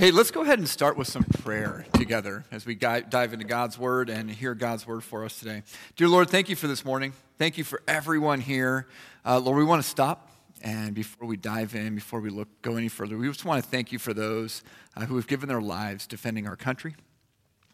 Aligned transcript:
Hey, 0.00 0.12
let's 0.12 0.30
go 0.30 0.40
ahead 0.40 0.58
and 0.58 0.66
start 0.66 0.96
with 0.96 1.08
some 1.08 1.24
prayer 1.24 1.84
together 1.92 2.46
as 2.50 2.64
we 2.64 2.74
dive 2.74 3.34
into 3.34 3.44
God's 3.44 3.78
word 3.78 4.08
and 4.08 4.30
hear 4.30 4.54
God's 4.54 4.86
word 4.86 5.04
for 5.04 5.26
us 5.26 5.38
today. 5.38 5.62
Dear 5.94 6.08
Lord, 6.08 6.30
thank 6.30 6.48
you 6.48 6.56
for 6.56 6.68
this 6.68 6.86
morning. 6.86 7.12
Thank 7.36 7.58
you 7.58 7.64
for 7.64 7.82
everyone 7.86 8.40
here. 8.40 8.88
Uh, 9.26 9.38
Lord, 9.40 9.58
we 9.58 9.64
want 9.64 9.82
to 9.82 9.86
stop 9.86 10.30
and 10.62 10.94
before 10.94 11.28
we 11.28 11.36
dive 11.36 11.74
in, 11.74 11.96
before 11.96 12.20
we 12.20 12.30
look, 12.30 12.48
go 12.62 12.76
any 12.76 12.88
further, 12.88 13.18
we 13.18 13.28
just 13.28 13.44
want 13.44 13.62
to 13.62 13.68
thank 13.68 13.92
you 13.92 13.98
for 13.98 14.14
those 14.14 14.62
uh, 14.96 15.04
who 15.04 15.16
have 15.16 15.26
given 15.26 15.50
their 15.50 15.60
lives 15.60 16.06
defending 16.06 16.48
our 16.48 16.56
country, 16.56 16.96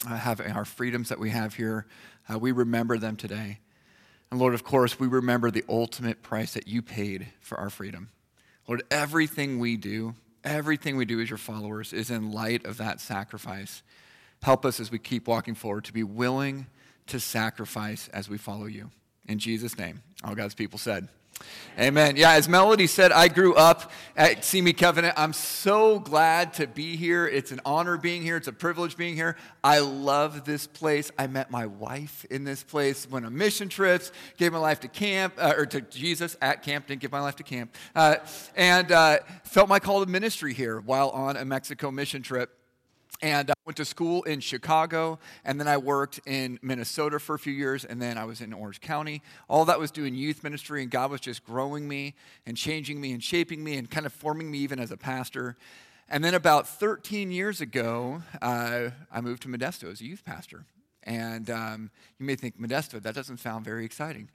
uh, 0.04 0.16
having 0.16 0.50
our 0.50 0.64
freedoms 0.64 1.10
that 1.10 1.20
we 1.20 1.30
have 1.30 1.54
here. 1.54 1.86
Uh, 2.28 2.40
we 2.40 2.50
remember 2.50 2.98
them 2.98 3.14
today. 3.14 3.60
And 4.32 4.40
Lord, 4.40 4.52
of 4.52 4.64
course, 4.64 4.98
we 4.98 5.06
remember 5.06 5.52
the 5.52 5.64
ultimate 5.68 6.24
price 6.24 6.54
that 6.54 6.66
you 6.66 6.82
paid 6.82 7.28
for 7.38 7.56
our 7.56 7.70
freedom. 7.70 8.08
Lord, 8.66 8.82
everything 8.90 9.60
we 9.60 9.76
do, 9.76 10.16
everything 10.46 10.96
we 10.96 11.04
do 11.04 11.20
as 11.20 11.28
your 11.28 11.36
followers 11.36 11.92
is 11.92 12.10
in 12.10 12.32
light 12.32 12.64
of 12.64 12.78
that 12.78 13.00
sacrifice. 13.00 13.82
Help 14.42 14.64
us 14.64 14.80
as 14.80 14.90
we 14.90 14.98
keep 14.98 15.26
walking 15.26 15.54
forward 15.54 15.84
to 15.84 15.92
be 15.92 16.04
willing 16.04 16.66
to 17.08 17.20
sacrifice 17.20 18.08
as 18.08 18.28
we 18.28 18.38
follow 18.38 18.66
you. 18.66 18.90
In 19.28 19.38
Jesus' 19.38 19.76
name, 19.76 20.02
all 20.24 20.34
God's 20.34 20.54
people 20.54 20.78
said. 20.78 21.08
Amen. 21.78 22.16
Yeah, 22.16 22.32
as 22.32 22.48
Melody 22.48 22.86
said, 22.86 23.12
I 23.12 23.28
grew 23.28 23.54
up 23.54 23.92
at 24.16 24.46
Simi 24.46 24.72
Covenant. 24.72 25.12
I'm 25.18 25.34
so 25.34 25.98
glad 25.98 26.54
to 26.54 26.66
be 26.66 26.96
here. 26.96 27.26
It's 27.26 27.52
an 27.52 27.60
honor 27.66 27.98
being 27.98 28.22
here. 28.22 28.38
It's 28.38 28.48
a 28.48 28.52
privilege 28.52 28.96
being 28.96 29.14
here. 29.14 29.36
I 29.62 29.80
love 29.80 30.46
this 30.46 30.66
place. 30.66 31.10
I 31.18 31.26
met 31.26 31.50
my 31.50 31.66
wife 31.66 32.24
in 32.30 32.44
this 32.44 32.62
place. 32.62 33.06
Went 33.10 33.26
on 33.26 33.36
mission 33.36 33.68
trips. 33.68 34.10
Gave 34.38 34.52
my 34.52 34.58
life 34.58 34.80
to 34.80 34.88
camp 34.88 35.34
uh, 35.36 35.52
or 35.54 35.66
to 35.66 35.82
Jesus 35.82 36.34
at 36.40 36.62
camp. 36.62 36.86
Didn't 36.86 37.02
give 37.02 37.12
my 37.12 37.20
life 37.20 37.36
to 37.36 37.42
camp. 37.42 37.74
Uh, 37.94 38.16
and 38.54 38.90
uh, 38.90 39.18
felt 39.44 39.68
my 39.68 39.78
call 39.78 40.02
to 40.02 40.10
ministry 40.10 40.54
here 40.54 40.80
while 40.80 41.10
on 41.10 41.36
a 41.36 41.44
Mexico 41.44 41.90
mission 41.90 42.22
trip. 42.22 42.56
And 43.22 43.50
I 43.50 43.54
went 43.64 43.76
to 43.78 43.84
school 43.84 44.22
in 44.24 44.40
Chicago, 44.40 45.18
and 45.44 45.58
then 45.58 45.68
I 45.68 45.78
worked 45.78 46.20
in 46.26 46.58
Minnesota 46.62 47.18
for 47.18 47.34
a 47.34 47.38
few 47.38 47.52
years, 47.52 47.84
and 47.84 48.00
then 48.00 48.18
I 48.18 48.24
was 48.24 48.40
in 48.40 48.52
Orange 48.52 48.80
County. 48.80 49.22
All 49.48 49.64
that 49.64 49.78
was 49.78 49.90
doing 49.90 50.14
youth 50.14 50.44
ministry, 50.44 50.82
and 50.82 50.90
God 50.90 51.10
was 51.10 51.20
just 51.20 51.44
growing 51.44 51.88
me 51.88 52.14
and 52.44 52.56
changing 52.56 53.00
me 53.00 53.12
and 53.12 53.22
shaping 53.22 53.64
me 53.64 53.76
and 53.76 53.90
kind 53.90 54.06
of 54.06 54.12
forming 54.12 54.50
me 54.50 54.58
even 54.58 54.78
as 54.78 54.90
a 54.90 54.96
pastor. 54.96 55.56
And 56.08 56.22
then 56.22 56.34
about 56.34 56.68
13 56.68 57.30
years 57.30 57.60
ago, 57.60 58.22
uh, 58.40 58.90
I 59.10 59.20
moved 59.20 59.42
to 59.42 59.48
Modesto 59.48 59.90
as 59.90 60.00
a 60.00 60.04
youth 60.04 60.24
pastor. 60.24 60.64
And 61.02 61.48
um, 61.50 61.90
you 62.18 62.26
may 62.26 62.36
think, 62.36 62.60
Modesto, 62.60 63.02
that 63.02 63.14
doesn't 63.14 63.38
sound 63.38 63.64
very 63.64 63.84
exciting. 63.84 64.28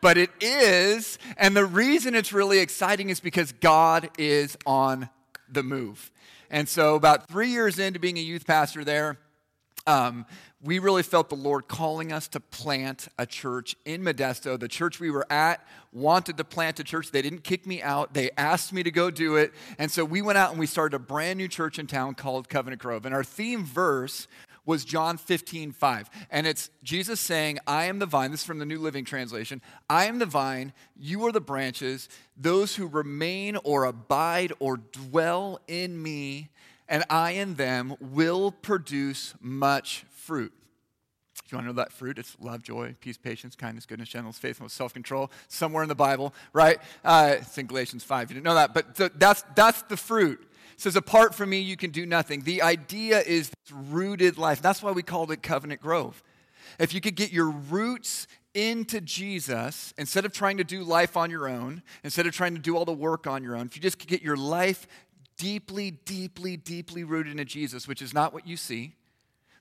But 0.00 0.18
it 0.18 0.30
is. 0.40 1.18
And 1.36 1.56
the 1.56 1.64
reason 1.64 2.14
it's 2.14 2.32
really 2.32 2.58
exciting 2.58 3.10
is 3.10 3.20
because 3.20 3.52
God 3.52 4.10
is 4.18 4.56
on 4.66 5.08
the 5.50 5.62
move. 5.62 6.10
And 6.50 6.68
so, 6.68 6.94
about 6.94 7.28
three 7.28 7.48
years 7.48 7.78
into 7.78 7.98
being 7.98 8.18
a 8.18 8.22
youth 8.22 8.46
pastor 8.46 8.84
there, 8.84 9.18
um, 9.86 10.26
we 10.62 10.80
really 10.80 11.02
felt 11.02 11.28
the 11.28 11.36
Lord 11.36 11.68
calling 11.68 12.12
us 12.12 12.26
to 12.28 12.40
plant 12.40 13.08
a 13.16 13.26
church 13.26 13.76
in 13.84 14.02
Modesto. 14.02 14.58
The 14.58 14.68
church 14.68 14.98
we 14.98 15.10
were 15.10 15.26
at 15.30 15.64
wanted 15.92 16.36
to 16.38 16.44
plant 16.44 16.80
a 16.80 16.84
church. 16.84 17.10
They 17.12 17.22
didn't 17.22 17.44
kick 17.44 17.66
me 17.66 17.80
out, 17.80 18.12
they 18.12 18.30
asked 18.36 18.72
me 18.72 18.82
to 18.82 18.90
go 18.90 19.10
do 19.10 19.36
it. 19.36 19.52
And 19.78 19.90
so 19.90 20.04
we 20.04 20.20
went 20.20 20.36
out 20.36 20.50
and 20.50 20.58
we 20.58 20.66
started 20.66 20.96
a 20.96 20.98
brand 20.98 21.38
new 21.38 21.48
church 21.48 21.78
in 21.78 21.86
town 21.86 22.14
called 22.14 22.48
Covenant 22.48 22.82
Grove. 22.82 23.06
And 23.06 23.14
our 23.14 23.24
theme 23.24 23.64
verse 23.64 24.26
was 24.68 24.84
John 24.84 25.16
15, 25.16 25.72
5. 25.72 26.10
And 26.30 26.46
it's 26.46 26.68
Jesus 26.82 27.20
saying, 27.20 27.58
I 27.66 27.86
am 27.86 28.00
the 28.00 28.06
vine. 28.06 28.30
This 28.30 28.40
is 28.40 28.46
from 28.46 28.58
the 28.58 28.66
New 28.66 28.78
Living 28.78 29.02
Translation. 29.02 29.62
I 29.88 30.04
am 30.04 30.18
the 30.18 30.26
vine, 30.26 30.74
you 30.94 31.24
are 31.26 31.32
the 31.32 31.40
branches. 31.40 32.06
Those 32.36 32.76
who 32.76 32.86
remain 32.86 33.56
or 33.64 33.84
abide 33.84 34.52
or 34.58 34.76
dwell 34.76 35.58
in 35.68 36.00
me, 36.02 36.50
and 36.86 37.02
I 37.08 37.30
in 37.30 37.54
them, 37.54 37.96
will 37.98 38.52
produce 38.52 39.34
much 39.40 40.04
fruit. 40.10 40.52
If 41.42 41.50
you 41.50 41.56
want 41.56 41.64
to 41.68 41.72
know 41.72 41.82
that 41.82 41.90
fruit, 41.90 42.18
it's 42.18 42.36
love, 42.38 42.62
joy, 42.62 42.94
peace, 43.00 43.16
patience, 43.16 43.56
kindness, 43.56 43.86
goodness, 43.86 44.10
gentleness, 44.10 44.38
faithfulness, 44.38 44.74
self 44.74 44.92
control, 44.92 45.30
somewhere 45.48 45.82
in 45.82 45.88
the 45.88 45.94
Bible, 45.94 46.34
right? 46.52 46.78
Uh, 47.02 47.36
it's 47.38 47.56
in 47.56 47.64
Galatians 47.64 48.04
5. 48.04 48.28
You 48.28 48.34
didn't 48.34 48.44
know 48.44 48.54
that, 48.54 48.74
but 48.74 48.96
th- 48.96 49.12
that's, 49.16 49.44
that's 49.54 49.80
the 49.82 49.96
fruit 49.96 50.46
says, 50.78 50.96
Apart 50.96 51.34
from 51.34 51.50
me, 51.50 51.58
you 51.58 51.76
can 51.76 51.90
do 51.90 52.06
nothing. 52.06 52.42
The 52.42 52.62
idea 52.62 53.20
is 53.20 53.50
this 53.50 53.72
rooted 53.72 54.38
life. 54.38 54.62
That's 54.62 54.82
why 54.82 54.92
we 54.92 55.02
called 55.02 55.30
it 55.30 55.42
Covenant 55.42 55.82
Grove. 55.82 56.22
If 56.78 56.94
you 56.94 57.00
could 57.00 57.16
get 57.16 57.32
your 57.32 57.50
roots 57.50 58.26
into 58.54 59.00
Jesus, 59.00 59.92
instead 59.98 60.24
of 60.24 60.32
trying 60.32 60.56
to 60.58 60.64
do 60.64 60.82
life 60.82 61.16
on 61.16 61.30
your 61.30 61.48
own, 61.48 61.82
instead 62.04 62.26
of 62.26 62.32
trying 62.32 62.54
to 62.54 62.60
do 62.60 62.76
all 62.76 62.84
the 62.84 62.92
work 62.92 63.26
on 63.26 63.42
your 63.42 63.56
own, 63.56 63.66
if 63.66 63.76
you 63.76 63.82
just 63.82 63.98
could 63.98 64.08
get 64.08 64.22
your 64.22 64.36
life 64.36 64.86
deeply, 65.36 65.90
deeply, 65.90 66.56
deeply 66.56 67.04
rooted 67.04 67.32
into 67.32 67.44
Jesus, 67.44 67.86
which 67.86 68.00
is 68.00 68.14
not 68.14 68.32
what 68.32 68.46
you 68.46 68.56
see, 68.56 68.94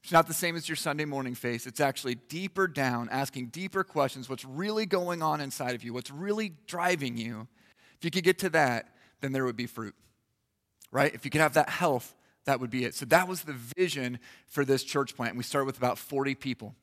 it's 0.03 0.11
not 0.11 0.27
the 0.27 0.33
same 0.33 0.55
as 0.55 0.69
your 0.69 0.75
Sunday 0.75 1.03
morning 1.03 1.35
face. 1.35 1.67
It's 1.67 1.81
actually 1.81 2.15
deeper 2.15 2.67
down, 2.67 3.09
asking 3.11 3.47
deeper 3.47 3.83
questions 3.83 4.29
what's 4.29 4.45
really 4.45 4.85
going 4.85 5.21
on 5.21 5.41
inside 5.41 5.75
of 5.75 5.83
you, 5.83 5.93
what's 5.93 6.11
really 6.11 6.53
driving 6.65 7.17
you. 7.17 7.47
If 7.97 8.05
you 8.05 8.11
could 8.11 8.23
get 8.23 8.39
to 8.39 8.49
that, 8.51 8.87
then 9.19 9.33
there 9.33 9.43
would 9.43 9.57
be 9.57 9.65
fruit 9.65 9.95
right? 10.97 11.13
If 11.13 11.25
you 11.25 11.29
could 11.29 11.41
have 11.41 11.53
that 11.53 11.69
health, 11.69 12.15
that 12.45 12.59
would 12.59 12.71
be 12.71 12.83
it. 12.83 12.95
So 12.95 13.05
that 13.05 13.27
was 13.27 13.43
the 13.43 13.53
vision 13.53 14.17
for 14.47 14.65
this 14.65 14.83
church 14.83 15.15
plant. 15.15 15.37
We 15.37 15.43
started 15.43 15.67
with 15.67 15.77
about 15.77 15.99
40 15.99 16.33
people. 16.33 16.73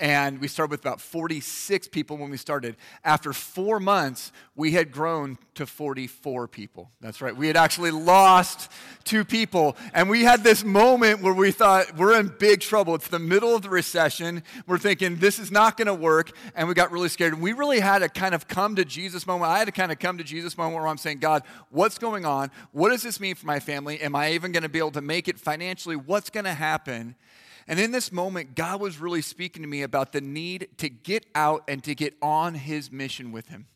And 0.00 0.40
we 0.40 0.48
started 0.48 0.70
with 0.70 0.80
about 0.80 0.98
46 0.98 1.88
people 1.88 2.16
when 2.16 2.30
we 2.30 2.38
started. 2.38 2.76
After 3.04 3.34
four 3.34 3.78
months, 3.78 4.32
we 4.56 4.72
had 4.72 4.92
grown 4.92 5.36
to 5.56 5.66
44 5.66 6.48
people. 6.48 6.90
That's 7.02 7.20
right. 7.20 7.36
We 7.36 7.48
had 7.48 7.56
actually 7.58 7.90
lost 7.90 8.72
two 9.04 9.26
people. 9.26 9.76
And 9.92 10.08
we 10.08 10.22
had 10.22 10.42
this 10.42 10.64
moment 10.64 11.20
where 11.20 11.34
we 11.34 11.52
thought, 11.52 11.98
we're 11.98 12.18
in 12.18 12.32
big 12.38 12.62
trouble. 12.62 12.94
It's 12.94 13.08
the 13.08 13.18
middle 13.18 13.54
of 13.54 13.60
the 13.60 13.68
recession. 13.68 14.42
We're 14.66 14.78
thinking, 14.78 15.16
this 15.16 15.38
is 15.38 15.52
not 15.52 15.76
going 15.76 15.86
to 15.86 15.94
work. 15.94 16.30
And 16.54 16.66
we 16.66 16.72
got 16.72 16.92
really 16.92 17.10
scared. 17.10 17.34
And 17.34 17.42
we 17.42 17.52
really 17.52 17.80
had 17.80 17.98
to 17.98 18.08
kind 18.08 18.34
of 18.34 18.48
come 18.48 18.76
to 18.76 18.86
Jesus 18.86 19.26
moment. 19.26 19.50
I 19.50 19.58
had 19.58 19.66
to 19.66 19.72
kind 19.72 19.92
of 19.92 19.98
come 19.98 20.16
to 20.16 20.24
Jesus 20.24 20.56
moment 20.56 20.76
where 20.76 20.88
I'm 20.88 20.96
saying, 20.96 21.18
God, 21.18 21.42
what's 21.68 21.98
going 21.98 22.24
on? 22.24 22.50
What 22.72 22.88
does 22.88 23.02
this 23.02 23.20
mean 23.20 23.34
for 23.34 23.44
my 23.44 23.60
family? 23.60 24.00
Am 24.00 24.16
I 24.16 24.32
even 24.32 24.50
going 24.50 24.62
to 24.62 24.70
be 24.70 24.78
able 24.78 24.92
to 24.92 25.02
make 25.02 25.28
it 25.28 25.38
financially? 25.38 25.96
What's 25.96 26.30
going 26.30 26.44
to 26.44 26.54
happen? 26.54 27.16
And 27.70 27.78
in 27.78 27.92
this 27.92 28.10
moment, 28.10 28.56
God 28.56 28.80
was 28.80 28.98
really 28.98 29.22
speaking 29.22 29.62
to 29.62 29.68
me 29.68 29.82
about 29.82 30.10
the 30.10 30.20
need 30.20 30.70
to 30.78 30.88
get 30.88 31.24
out 31.36 31.62
and 31.68 31.84
to 31.84 31.94
get 31.94 32.14
on 32.20 32.54
his 32.54 32.90
mission 32.90 33.30
with 33.30 33.46
him. 33.46 33.68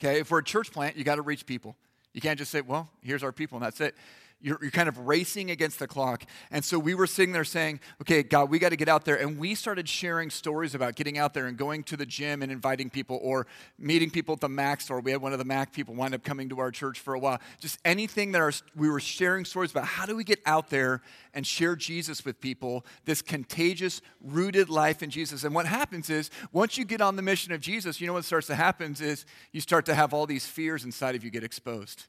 Okay, 0.00 0.20
if 0.20 0.30
we're 0.30 0.38
a 0.38 0.44
church 0.44 0.70
plant, 0.70 0.96
you 0.96 1.02
got 1.02 1.16
to 1.16 1.22
reach 1.22 1.44
people. 1.44 1.74
You 2.14 2.20
can't 2.20 2.38
just 2.38 2.52
say, 2.52 2.60
well, 2.60 2.88
here's 3.02 3.24
our 3.24 3.32
people 3.32 3.56
and 3.56 3.66
that's 3.66 3.80
it 3.80 3.96
you're, 4.40 4.58
you're 4.62 4.70
kind 4.70 4.88
of 4.88 4.98
racing 4.98 5.50
against 5.50 5.78
the 5.78 5.86
clock. 5.86 6.24
And 6.50 6.64
so 6.64 6.78
we 6.78 6.94
were 6.94 7.06
sitting 7.06 7.32
there 7.32 7.44
saying, 7.44 7.80
okay, 8.00 8.22
God, 8.22 8.50
we 8.50 8.58
got 8.58 8.70
to 8.70 8.76
get 8.76 8.88
out 8.88 9.04
there. 9.04 9.16
And 9.16 9.38
we 9.38 9.54
started 9.54 9.88
sharing 9.88 10.30
stories 10.30 10.74
about 10.74 10.94
getting 10.94 11.18
out 11.18 11.34
there 11.34 11.46
and 11.46 11.56
going 11.56 11.82
to 11.84 11.96
the 11.96 12.06
gym 12.06 12.42
and 12.42 12.50
inviting 12.50 12.90
people 12.90 13.18
or 13.22 13.46
meeting 13.78 14.10
people 14.10 14.34
at 14.34 14.40
the 14.40 14.48
Mac 14.48 14.80
store. 14.80 15.00
We 15.00 15.10
had 15.10 15.20
one 15.20 15.32
of 15.32 15.38
the 15.38 15.44
Mac 15.44 15.72
people 15.72 15.94
wind 15.94 16.14
up 16.14 16.24
coming 16.24 16.48
to 16.48 16.60
our 16.60 16.70
church 16.70 17.00
for 17.00 17.14
a 17.14 17.18
while. 17.18 17.40
Just 17.60 17.78
anything 17.84 18.32
that 18.32 18.40
our, 18.40 18.52
we 18.74 18.88
were 18.88 19.00
sharing 19.00 19.44
stories 19.44 19.70
about 19.70 19.84
how 19.84 20.06
do 20.06 20.16
we 20.16 20.24
get 20.24 20.40
out 20.46 20.70
there 20.70 21.02
and 21.34 21.46
share 21.46 21.76
Jesus 21.76 22.24
with 22.24 22.40
people, 22.40 22.84
this 23.04 23.22
contagious, 23.22 24.00
rooted 24.20 24.68
life 24.68 25.02
in 25.02 25.10
Jesus. 25.10 25.44
And 25.44 25.54
what 25.54 25.66
happens 25.66 26.10
is, 26.10 26.30
once 26.52 26.76
you 26.76 26.84
get 26.84 27.00
on 27.00 27.16
the 27.16 27.22
mission 27.22 27.52
of 27.52 27.60
Jesus, 27.60 28.00
you 28.00 28.06
know 28.06 28.14
what 28.14 28.24
starts 28.24 28.46
to 28.48 28.54
happen 28.54 28.96
is 29.00 29.24
you 29.52 29.60
start 29.60 29.86
to 29.86 29.94
have 29.94 30.12
all 30.12 30.26
these 30.26 30.46
fears 30.46 30.84
inside 30.84 31.14
of 31.14 31.22
you 31.22 31.30
get 31.30 31.44
exposed. 31.44 32.06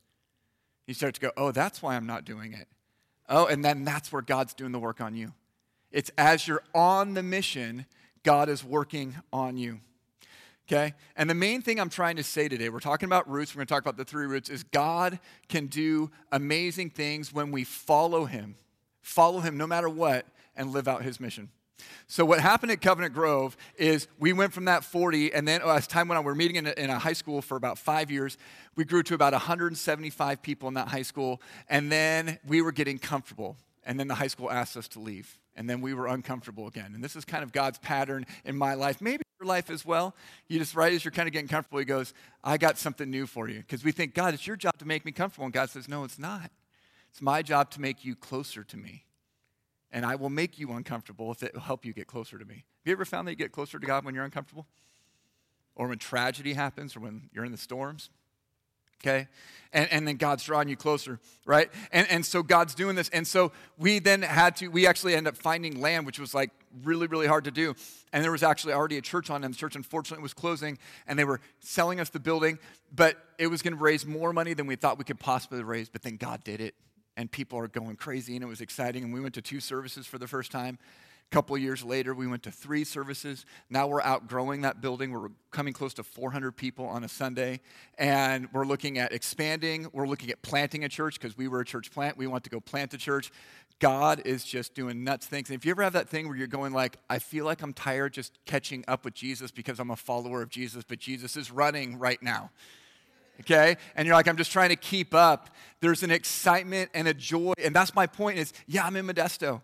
You 0.92 0.96
start 0.96 1.14
to 1.16 1.22
go, 1.22 1.32
oh, 1.38 1.54
that's 1.54 1.82
why 1.82 1.96
I'm 1.96 2.06
not 2.06 2.26
doing 2.26 2.52
it. 2.52 2.68
Oh, 3.30 3.46
and 3.46 3.64
then 3.64 3.86
that's 3.86 4.12
where 4.12 4.22
God's 4.22 4.54
doing 4.54 4.74
the 4.74 4.80
work 4.80 5.00
on 5.00 5.16
you. 5.16 5.32
It's 5.90 6.12
as 6.18 6.50
you're 6.50 6.66
on 6.76 7.14
the 7.14 7.24
mission, 7.24 7.86
God 8.24 8.50
is 8.50 8.62
working 8.62 9.16
on 9.32 9.56
you. 9.56 9.80
Okay? 10.68 10.94
And 11.16 11.30
the 11.30 11.34
main 11.34 11.62
thing 11.62 11.80
I'm 11.80 11.90
trying 11.90 12.18
to 12.18 12.24
say 12.24 12.50
today, 12.50 12.68
we're 12.68 12.82
talking 12.82 13.08
about 13.08 13.30
roots, 13.30 13.56
we're 13.56 13.60
going 13.60 13.68
to 13.68 13.74
talk 13.74 13.84
about 13.84 13.96
the 13.96 14.04
three 14.04 14.26
roots, 14.26 14.50
is 14.50 14.64
God 14.64 15.18
can 15.48 15.68
do 15.68 16.12
amazing 16.30 16.90
things 16.90 17.32
when 17.32 17.52
we 17.52 17.64
follow 17.64 18.26
Him. 18.26 18.58
Follow 19.00 19.40
Him 19.40 19.56
no 19.56 19.68
matter 19.68 19.88
what 19.88 20.26
and 20.58 20.74
live 20.74 20.90
out 20.90 21.04
His 21.04 21.22
mission. 21.22 21.52
So 22.08 22.26
what 22.26 22.40
happened 22.40 22.72
at 22.72 22.82
Covenant 22.82 23.14
Grove 23.14 23.56
is 23.78 24.08
we 24.20 24.34
went 24.34 24.54
from 24.54 24.66
that 24.66 24.84
40, 24.84 25.34
and 25.34 25.48
then 25.48 25.62
oh, 25.64 25.70
as 25.70 25.88
time 25.88 26.08
went 26.08 26.20
on, 26.20 26.26
we 26.26 26.32
are 26.32 26.36
meeting 26.36 26.58
in 26.58 26.68
a, 26.68 26.72
in 26.72 26.90
a, 26.90 27.00
high 27.00 27.14
school 27.14 27.42
for 27.42 27.56
about 27.56 27.78
five 27.78 28.12
years. 28.12 28.38
We 28.76 28.84
grew 28.84 29.04
to 29.04 29.14
about 29.14 29.34
175 29.34 30.42
people 30.42 30.68
in 30.68 30.74
that 30.76 30.90
high 30.90 31.02
school, 31.02 31.42
and 31.70 31.92
then 31.92 32.40
we 32.46 32.62
were 32.62 32.72
getting 32.72 33.00
comfortable. 33.00 33.58
And 33.84 34.00
then 34.00 34.08
the 34.08 34.16
high 34.16 34.28
school 34.28 34.52
asked 34.52 34.78
us 34.78 34.88
to 34.90 35.00
leave, 35.00 35.40
and 35.56 35.70
then 35.70 35.82
we 35.82 35.94
were 35.94 36.08
uncomfortable 36.08 36.68
again. 36.68 36.92
And 36.94 37.04
this 37.04 37.16
is 37.16 37.26
kind 37.26 37.44
of 37.44 37.52
God's 37.52 37.80
pattern 37.80 38.26
in 38.46 38.56
my 38.56 38.76
life, 38.76 39.02
maybe 39.02 39.24
your 39.40 39.48
life 39.48 39.70
as 39.70 39.86
well. 39.86 40.16
You 40.48 40.60
just 40.60 40.76
right 40.76 40.94
as 40.94 41.04
you're 41.04 41.12
kind 41.12 41.28
of 41.28 41.34
getting 41.34 41.48
comfortable, 41.48 41.80
He 41.80 41.86
goes, 41.86 42.14
"I 42.44 42.58
got 42.58 42.78
something 42.78 43.10
new 43.10 43.26
for 43.26 43.50
you," 43.50 43.60
because 43.60 43.84
we 43.84 43.92
think, 43.92 44.14
God, 44.14 44.34
it's 44.34 44.46
your 44.46 44.56
job 44.56 44.78
to 44.80 44.86
make 44.86 45.06
me 45.06 45.12
comfortable, 45.12 45.46
and 45.46 45.54
God 45.54 45.70
says, 45.70 45.88
No, 45.88 46.04
it's 46.04 46.20
not. 46.20 46.52
It's 47.10 47.22
my 47.22 47.42
job 47.42 47.72
to 47.72 47.82
make 47.82 48.06
you 48.06 48.16
closer 48.16 48.64
to 48.64 48.78
me 48.78 49.06
and 49.92 50.06
I 50.06 50.16
will 50.16 50.30
make 50.30 50.58
you 50.58 50.72
uncomfortable 50.72 51.32
if 51.32 51.44
it 51.44 51.54
will 51.54 51.62
help 51.62 51.86
you 51.86 51.94
get 51.94 52.08
closer 52.08 52.38
to 52.38 52.46
me. 52.46 52.56
Have 52.56 52.86
you 52.86 52.92
ever 52.94 53.06
found 53.06 53.28
that 53.28 53.32
you 53.32 53.38
get 53.38 53.52
closer 53.52 53.80
to 53.80 53.86
God 53.86 54.06
when 54.06 54.16
you're 54.16 54.26
uncomfortable? 54.26 54.66
Or 55.76 55.88
when 55.88 55.98
tragedy 55.98 56.54
happens 56.54 56.96
or 56.96 57.00
when 57.00 57.30
you're 57.34 57.46
in 57.46 57.52
the 57.52 57.58
storms? 57.58 58.10
okay? 59.02 59.28
And, 59.74 59.92
and 59.92 60.08
then 60.08 60.18
God's 60.18 60.44
drawing 60.44 60.70
you 60.70 60.76
closer, 60.76 61.20
right? 61.46 61.70
And, 61.92 62.10
and 62.10 62.26
so 62.26 62.44
God's 62.44 62.76
doing 62.76 62.96
this. 62.96 63.10
And 63.10 63.26
so 63.26 63.52
we 63.78 64.00
then 64.00 64.22
had 64.22 64.56
to, 64.58 64.68
we 64.68 64.86
actually 64.86 65.16
ended 65.16 65.34
up 65.34 65.38
finding 65.38 65.80
land, 65.80 66.06
which 66.06 66.20
was 66.20 66.34
like 66.34 66.52
really, 66.84 67.08
really 67.08 67.28
hard 67.28 67.46
to 67.46 67.52
do. 67.52 67.74
And 68.14 68.24
there 68.24 68.32
was 68.32 68.44
actually 68.44 68.74
already 68.74 68.98
a 68.98 69.02
church 69.02 69.30
on, 69.30 69.44
and 69.44 69.54
the 69.54 69.58
church 69.58 69.76
unfortunately 69.76 70.22
was 70.22 70.34
closing, 70.34 70.78
and 71.08 71.18
they 71.18 71.24
were 71.24 71.40
selling 71.60 72.00
us 72.00 72.10
the 72.10 72.20
building, 72.20 72.60
but 72.94 73.18
it 73.38 73.48
was 73.48 73.62
going 73.62 73.76
to 73.76 73.82
raise 73.82 74.06
more 74.06 74.34
money 74.34 74.54
than 74.54 74.68
we 74.68 74.76
thought 74.76 74.98
we 74.98 75.06
could 75.06 75.20
possibly 75.20 75.64
raise, 75.64 75.90
but 75.90 76.02
then 76.02 76.18
God 76.18 76.44
did 76.44 76.62
it. 76.62 76.76
And 77.22 77.32
people 77.32 77.60
are 77.60 77.68
going 77.68 77.98
crazy, 77.98 78.36
and 78.36 78.44
it 78.44 78.48
was 78.48 78.62
exciting. 78.62 79.04
And 79.04 79.14
we 79.14 79.22
went 79.22 79.36
to 79.36 79.44
two 79.44 79.60
services 79.60 80.08
for 80.08 80.18
the 80.18 80.28
first 80.28 80.52
time 80.52 80.80
A 81.30 81.36
couple 81.36 81.56
years 81.56 81.84
later, 81.84 82.16
we 82.16 82.26
went 82.26 82.42
to 82.44 82.52
three 82.52 82.84
services. 82.84 83.46
Now 83.70 83.86
we're 83.88 84.02
outgrowing 84.02 84.62
that 84.62 84.82
building. 84.82 85.12
We're 85.12 85.30
coming 85.52 85.72
close 85.72 85.94
to 85.94 86.04
400 86.04 86.54
people 86.54 86.88
on 86.88 87.04
a 87.04 87.08
Sunday. 87.08 87.62
And 88.00 88.50
we're 88.52 88.66
looking 88.66 88.98
at 88.98 89.14
expanding. 89.14 89.88
We're 89.94 90.08
looking 90.08 90.32
at 90.32 90.42
planting 90.42 90.84
a 90.84 90.90
church 90.90 91.20
because 91.20 91.38
we 91.38 91.48
were 91.48 91.60
a 91.60 91.66
church 91.66 91.92
plant. 91.92 92.18
We 92.18 92.26
want 92.26 92.44
to 92.46 92.50
go 92.50 92.60
plant 92.60 92.92
a 92.96 92.98
church. 92.98 93.32
God 93.78 94.24
is 94.26 94.44
just 94.44 94.74
doing 94.74 95.04
nuts 95.04 95.28
things. 95.28 95.52
And 95.52 95.58
if 95.60 95.64
you 95.64 95.72
ever 95.72 95.84
have 95.84 95.94
that 95.94 96.10
thing 96.10 96.28
where 96.28 96.36
you're 96.36 96.48
going 96.48 96.74
like, 96.74 96.98
I 97.08 97.20
feel 97.20 97.46
like 97.46 97.62
I'm 97.62 97.74
tired 97.74 98.14
just 98.14 98.40
catching 98.46 98.84
up 98.88 99.06
with 99.06 99.14
Jesus 99.14 99.52
because 99.52 99.80
I'm 99.80 99.92
a 99.92 99.96
follower 99.96 100.42
of 100.42 100.50
Jesus, 100.50 100.84
but 100.84 100.98
Jesus 100.98 101.38
is 101.38 101.52
running 101.52 102.00
right 102.00 102.22
now 102.24 102.50
okay 103.42 103.78
and 103.96 104.06
you're 104.06 104.16
like 104.16 104.28
i'm 104.28 104.38
just 104.38 104.52
trying 104.52 104.70
to 104.70 104.76
keep 104.76 105.14
up 105.14 105.50
there's 105.82 106.04
an 106.04 106.12
excitement 106.12 106.90
and 106.94 107.08
a 107.08 107.14
joy 107.14 107.54
and 107.64 107.76
that's 107.76 107.94
my 107.96 108.08
point 108.08 108.38
is 108.38 108.54
yeah 108.68 108.86
i'm 108.86 108.96
in 108.96 109.06
modesto 109.06 109.62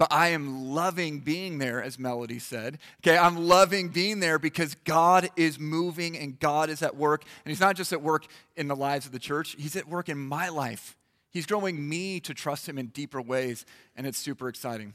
but 0.00 0.10
I 0.10 0.28
am 0.28 0.70
loving 0.70 1.18
being 1.18 1.58
there, 1.58 1.82
as 1.82 1.98
Melody 1.98 2.38
said. 2.38 2.78
Okay, 3.04 3.18
I'm 3.18 3.36
loving 3.36 3.90
being 3.90 4.18
there 4.18 4.38
because 4.38 4.74
God 4.86 5.28
is 5.36 5.60
moving 5.60 6.16
and 6.16 6.40
God 6.40 6.70
is 6.70 6.82
at 6.82 6.96
work. 6.96 7.22
And 7.44 7.50
He's 7.50 7.60
not 7.60 7.76
just 7.76 7.92
at 7.92 8.00
work 8.00 8.24
in 8.56 8.66
the 8.66 8.74
lives 8.74 9.04
of 9.04 9.12
the 9.12 9.18
church, 9.18 9.56
He's 9.58 9.76
at 9.76 9.86
work 9.86 10.08
in 10.08 10.16
my 10.16 10.48
life. 10.48 10.96
He's 11.28 11.44
growing 11.44 11.86
me 11.86 12.18
to 12.20 12.32
trust 12.32 12.66
Him 12.66 12.78
in 12.78 12.86
deeper 12.86 13.20
ways, 13.20 13.66
and 13.94 14.06
it's 14.06 14.16
super 14.16 14.48
exciting. 14.48 14.94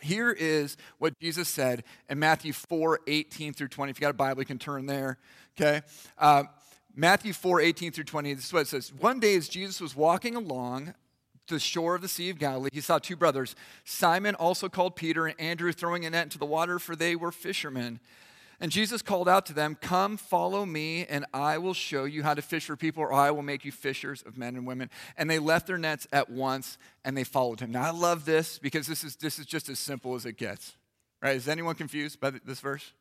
Here 0.00 0.30
is 0.30 0.76
what 0.98 1.18
Jesus 1.18 1.48
said 1.48 1.82
in 2.08 2.20
Matthew 2.20 2.52
4 2.52 3.00
18 3.08 3.52
through 3.52 3.66
20. 3.66 3.90
If 3.90 3.98
you 3.98 4.02
got 4.02 4.10
a 4.10 4.14
Bible, 4.14 4.42
you 4.42 4.46
can 4.46 4.60
turn 4.60 4.86
there. 4.86 5.18
Okay. 5.60 5.82
Uh, 6.16 6.44
Matthew 6.94 7.32
4 7.32 7.60
18 7.60 7.92
through 7.92 8.04
20, 8.04 8.34
this 8.34 8.46
is 8.46 8.52
what 8.52 8.62
it 8.62 8.68
says. 8.68 8.92
One 8.92 9.20
day, 9.20 9.36
as 9.36 9.48
Jesus 9.48 9.80
was 9.80 9.94
walking 9.96 10.36
along, 10.36 10.94
the 11.48 11.58
shore 11.58 11.96
of 11.96 12.02
the 12.02 12.08
Sea 12.08 12.30
of 12.30 12.38
Galilee, 12.38 12.70
he 12.72 12.80
saw 12.80 12.98
two 12.98 13.16
brothers, 13.16 13.56
Simon, 13.84 14.34
also 14.36 14.68
called 14.68 14.96
Peter, 14.96 15.26
and 15.26 15.38
Andrew 15.40 15.72
throwing 15.72 16.04
a 16.06 16.10
net 16.10 16.24
into 16.24 16.38
the 16.38 16.46
water, 16.46 16.78
for 16.78 16.94
they 16.94 17.16
were 17.16 17.32
fishermen. 17.32 18.00
And 18.62 18.70
Jesus 18.70 19.00
called 19.00 19.28
out 19.28 19.46
to 19.46 19.54
them, 19.54 19.74
Come, 19.80 20.18
follow 20.18 20.66
me, 20.66 21.06
and 21.06 21.24
I 21.32 21.56
will 21.56 21.72
show 21.72 22.04
you 22.04 22.22
how 22.22 22.34
to 22.34 22.42
fish 22.42 22.66
for 22.66 22.76
people, 22.76 23.02
or 23.02 23.12
I 23.12 23.30
will 23.30 23.42
make 23.42 23.64
you 23.64 23.72
fishers 23.72 24.22
of 24.22 24.36
men 24.36 24.54
and 24.54 24.66
women. 24.66 24.90
And 25.16 25.30
they 25.30 25.38
left 25.38 25.66
their 25.66 25.78
nets 25.78 26.06
at 26.12 26.28
once 26.28 26.76
and 27.02 27.16
they 27.16 27.24
followed 27.24 27.60
him. 27.60 27.72
Now, 27.72 27.84
I 27.84 27.90
love 27.90 28.26
this 28.26 28.58
because 28.58 28.86
this 28.86 29.02
is, 29.02 29.16
this 29.16 29.38
is 29.38 29.46
just 29.46 29.70
as 29.70 29.78
simple 29.78 30.14
as 30.14 30.26
it 30.26 30.36
gets. 30.36 30.76
Right? 31.22 31.36
Is 31.36 31.48
anyone 31.48 31.74
confused 31.74 32.20
by 32.20 32.30
this 32.30 32.60
verse? 32.60 32.92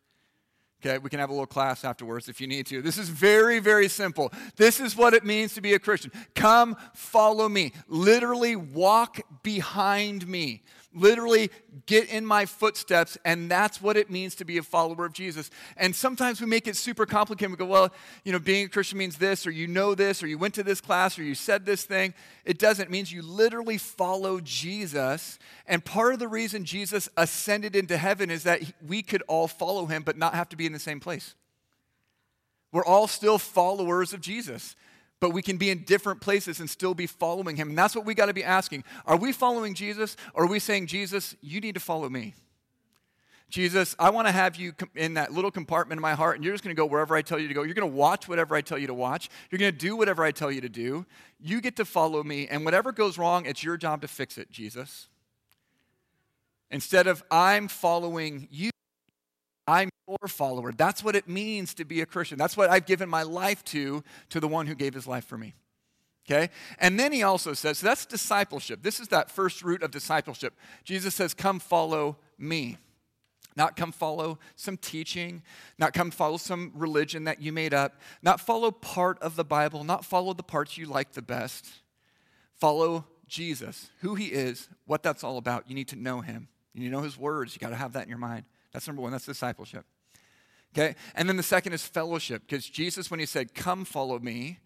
Okay, 0.81 0.97
we 0.97 1.09
can 1.09 1.19
have 1.19 1.29
a 1.29 1.33
little 1.33 1.45
class 1.45 1.83
afterwards 1.83 2.29
if 2.29 2.39
you 2.39 2.47
need 2.47 2.65
to. 2.67 2.81
This 2.81 2.97
is 2.97 3.09
very, 3.09 3.59
very 3.59 3.89
simple. 3.89 4.31
This 4.55 4.79
is 4.79 4.95
what 4.95 5.13
it 5.13 5.25
means 5.25 5.53
to 5.55 5.61
be 5.61 5.73
a 5.73 5.79
Christian. 5.79 6.11
Come, 6.35 6.77
follow 6.93 7.49
me. 7.49 7.73
Literally, 7.89 8.55
walk 8.55 9.19
behind 9.43 10.25
me 10.25 10.63
literally 10.93 11.51
get 11.85 12.09
in 12.09 12.25
my 12.25 12.45
footsteps, 12.45 13.17
and 13.23 13.49
that's 13.49 13.81
what 13.81 13.95
it 13.95 14.09
means 14.09 14.35
to 14.35 14.45
be 14.45 14.57
a 14.57 14.63
follower 14.63 15.05
of 15.05 15.13
Jesus. 15.13 15.49
And 15.77 15.95
sometimes 15.95 16.41
we 16.41 16.47
make 16.47 16.67
it 16.67 16.75
super 16.75 17.05
complicated. 17.05 17.51
We 17.51 17.57
go, 17.57 17.65
well, 17.65 17.93
you 18.23 18.31
know, 18.31 18.39
being 18.39 18.65
a 18.65 18.69
Christian 18.69 18.97
means 18.97 19.17
this, 19.17 19.45
or 19.45 19.51
you 19.51 19.67
know 19.67 19.93
this, 19.93 20.23
or 20.23 20.27
you 20.27 20.37
went 20.37 20.55
to 20.55 20.63
this 20.63 20.81
class, 20.81 21.19
or 21.19 21.23
you 21.23 21.35
said 21.35 21.65
this 21.65 21.83
thing. 21.83 22.13
It 22.43 22.57
doesn't. 22.57 22.85
It 22.85 22.91
means 22.91 23.11
you 23.11 23.21
literally 23.21 23.77
follow 23.77 24.39
Jesus. 24.39 25.37
And 25.67 25.83
part 25.83 26.13
of 26.13 26.19
the 26.19 26.27
reason 26.27 26.65
Jesus 26.65 27.07
ascended 27.17 27.75
into 27.75 27.97
heaven 27.97 28.31
is 28.31 28.43
that 28.43 28.61
we 28.85 29.01
could 29.01 29.21
all 29.27 29.47
follow 29.47 29.85
him, 29.85 30.03
but 30.03 30.17
not 30.17 30.33
have 30.33 30.49
to 30.49 30.55
be 30.55 30.65
in 30.65 30.73
the 30.73 30.79
same 30.79 30.99
place. 30.99 31.35
We're 32.71 32.85
all 32.85 33.07
still 33.07 33.37
followers 33.37 34.13
of 34.13 34.21
Jesus 34.21 34.75
but 35.19 35.31
we 35.31 35.41
can 35.41 35.57
be 35.57 35.69
in 35.69 35.83
different 35.83 36.21
places 36.21 36.59
and 36.59 36.69
still 36.69 36.93
be 36.93 37.07
following 37.07 37.55
him. 37.55 37.69
And 37.69 37.77
that's 37.77 37.95
what 37.95 38.05
we 38.05 38.13
got 38.13 38.27
to 38.27 38.33
be 38.33 38.43
asking. 38.43 38.83
Are 39.05 39.17
we 39.17 39.31
following 39.31 39.73
Jesus 39.73 40.15
or 40.33 40.45
are 40.45 40.47
we 40.47 40.59
saying, 40.59 40.87
Jesus, 40.87 41.35
you 41.41 41.59
need 41.59 41.75
to 41.75 41.81
follow 41.81 42.09
me? 42.09 42.33
Jesus, 43.49 43.95
I 43.97 44.11
want 44.11 44.27
to 44.27 44.31
have 44.31 44.57
you 44.57 44.73
in 44.95 45.15
that 45.15 45.33
little 45.33 45.49
compartment 45.49 45.97
in 45.97 46.03
my 46.03 46.13
heart, 46.13 46.35
and 46.35 46.45
you're 46.45 46.53
just 46.53 46.63
going 46.63 46.75
to 46.75 46.79
go 46.79 46.85
wherever 46.85 47.15
I 47.15 47.23
tell 47.23 47.39
you 47.39 47.47
to 47.47 47.53
go. 47.55 47.63
You're 47.63 47.73
going 47.73 47.89
to 47.89 47.97
watch 47.97 48.27
whatever 48.27 48.55
I 48.55 48.61
tell 48.61 48.77
you 48.77 48.85
to 48.87 48.93
watch. 48.93 49.27
You're 49.49 49.57
going 49.57 49.71
to 49.71 49.77
do 49.77 49.95
whatever 49.95 50.23
I 50.23 50.31
tell 50.31 50.51
you 50.51 50.61
to 50.61 50.69
do. 50.69 51.03
You 51.39 51.59
get 51.59 51.75
to 51.77 51.85
follow 51.85 52.21
me, 52.21 52.47
and 52.47 52.63
whatever 52.63 52.91
goes 52.91 53.17
wrong, 53.17 53.47
it's 53.47 53.63
your 53.63 53.75
job 53.75 54.01
to 54.01 54.07
fix 54.07 54.37
it, 54.37 54.51
Jesus. 54.51 55.07
Instead 56.69 57.07
of 57.07 57.23
I'm 57.31 57.67
following 57.67 58.47
you, 58.51 58.69
I'm 59.69 59.89
your 60.07 60.27
follower. 60.27 60.71
That's 60.71 61.03
what 61.03 61.15
it 61.15 61.27
means 61.27 61.75
to 61.75 61.85
be 61.85 62.01
a 62.01 62.05
Christian. 62.05 62.37
That's 62.37 62.57
what 62.57 62.71
I've 62.71 62.87
given 62.87 63.07
my 63.07 63.23
life 63.23 63.63
to, 63.65 64.03
to 64.29 64.39
the 64.39 64.47
one 64.47 64.65
who 64.65 64.73
gave 64.73 64.95
his 64.95 65.05
life 65.05 65.25
for 65.25 65.37
me. 65.37 65.53
Okay? 66.29 66.49
And 66.79 66.99
then 66.99 67.11
he 67.11 67.21
also 67.21 67.53
says, 67.53 67.77
so 67.79 67.87
that's 67.87 68.05
discipleship. 68.07 68.81
This 68.81 68.99
is 68.99 69.09
that 69.09 69.29
first 69.29 69.63
root 69.63 69.83
of 69.83 69.91
discipleship. 69.91 70.55
Jesus 70.83 71.13
says, 71.13 71.33
Come 71.33 71.59
follow 71.59 72.17
me. 72.37 72.77
Not 73.55 73.75
come 73.75 73.91
follow 73.91 74.39
some 74.55 74.77
teaching, 74.77 75.41
not 75.77 75.93
come 75.93 76.11
follow 76.11 76.37
some 76.37 76.71
religion 76.75 77.25
that 77.25 77.41
you 77.41 77.51
made 77.51 77.73
up, 77.73 77.99
not 78.21 78.39
follow 78.39 78.71
part 78.71 79.19
of 79.21 79.35
the 79.35 79.43
Bible, 79.43 79.83
not 79.83 80.05
follow 80.05 80.33
the 80.33 80.43
parts 80.43 80.77
you 80.77 80.85
like 80.85 81.11
the 81.11 81.21
best. 81.21 81.67
Follow 82.55 83.05
Jesus, 83.27 83.89
who 83.99 84.15
he 84.15 84.27
is, 84.27 84.69
what 84.85 85.03
that's 85.03 85.23
all 85.23 85.37
about. 85.37 85.67
You 85.67 85.75
need 85.75 85.89
to 85.89 85.95
know 85.95 86.21
him. 86.21 86.47
You 86.73 86.81
need 86.81 86.87
to 86.87 86.91
know 86.93 87.01
his 87.01 87.17
words. 87.17 87.53
You 87.53 87.59
got 87.59 87.69
to 87.69 87.75
have 87.75 87.93
that 87.93 88.03
in 88.03 88.09
your 88.09 88.17
mind. 88.17 88.45
That's 88.71 88.87
number 88.87 89.01
one, 89.01 89.11
that's 89.11 89.25
discipleship. 89.25 89.85
Okay? 90.73 90.95
And 91.15 91.27
then 91.27 91.37
the 91.37 91.43
second 91.43 91.73
is 91.73 91.85
fellowship, 91.85 92.43
because 92.47 92.65
Jesus, 92.65 93.09
when 93.09 93.19
he 93.19 93.25
said, 93.25 93.53
Come 93.53 93.85
follow 93.85 94.19
me, 94.19 94.59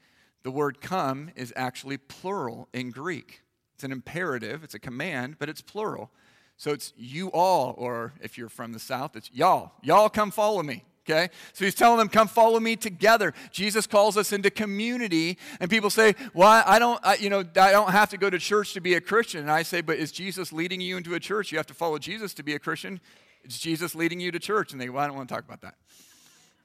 the 0.43 0.51
word 0.51 0.81
come 0.81 1.31
is 1.35 1.53
actually 1.55 1.97
plural 1.97 2.67
in 2.73 2.91
Greek. 2.91 3.41
It's 3.75 3.83
an 3.83 3.91
imperative, 3.91 4.63
it's 4.63 4.73
a 4.73 4.79
command, 4.79 5.37
but 5.39 5.49
it's 5.49 5.61
plural. 5.61 6.11
So 6.57 6.71
it's 6.71 6.93
you 6.95 7.29
all, 7.31 7.73
or 7.77 8.13
if 8.21 8.37
you're 8.37 8.49
from 8.49 8.73
the 8.73 8.79
South, 8.79 9.15
it's 9.15 9.31
y'all. 9.31 9.71
Y'all 9.81 10.09
come 10.09 10.31
follow 10.31 10.61
me. 10.61 10.83
Okay? 11.05 11.29
So 11.51 11.65
he's 11.65 11.75
telling 11.75 11.97
them, 11.97 12.07
come 12.07 12.27
follow 12.27 12.59
me 12.59 12.77
together. 12.77 13.33
Jesus 13.51 13.85
calls 13.87 14.15
us 14.15 14.31
into 14.31 14.49
community, 14.49 15.37
and 15.59 15.69
people 15.69 15.89
say, 15.89 16.15
well, 16.33 16.63
I 16.65 16.79
don't, 16.79 16.99
I, 17.03 17.15
you 17.15 17.29
know, 17.29 17.39
I 17.39 17.71
don't 17.71 17.91
have 17.91 18.09
to 18.11 18.17
go 18.17 18.29
to 18.29 18.39
church 18.39 18.73
to 18.73 18.81
be 18.81 18.93
a 18.93 19.01
Christian. 19.01 19.41
And 19.41 19.51
I 19.51 19.63
say, 19.63 19.81
but 19.81 19.97
is 19.97 20.11
Jesus 20.11 20.53
leading 20.53 20.79
you 20.79 20.95
into 20.95 21.13
a 21.15 21.19
church? 21.19 21.51
You 21.51 21.57
have 21.57 21.67
to 21.67 21.73
follow 21.73 21.97
Jesus 21.97 22.33
to 22.35 22.43
be 22.43 22.53
a 22.53 22.59
Christian. 22.59 23.01
It's 23.43 23.59
Jesus 23.59 23.95
leading 23.95 24.19
you 24.19 24.31
to 24.31 24.39
church. 24.39 24.71
And 24.71 24.81
they 24.81 24.85
go, 24.85 24.93
well, 24.93 25.03
I 25.03 25.07
don't 25.07 25.15
want 25.15 25.29
to 25.29 25.35
talk 25.35 25.43
about 25.43 25.61
that. 25.61 25.75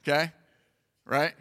Okay? 0.03 0.33
Right? 1.05 1.35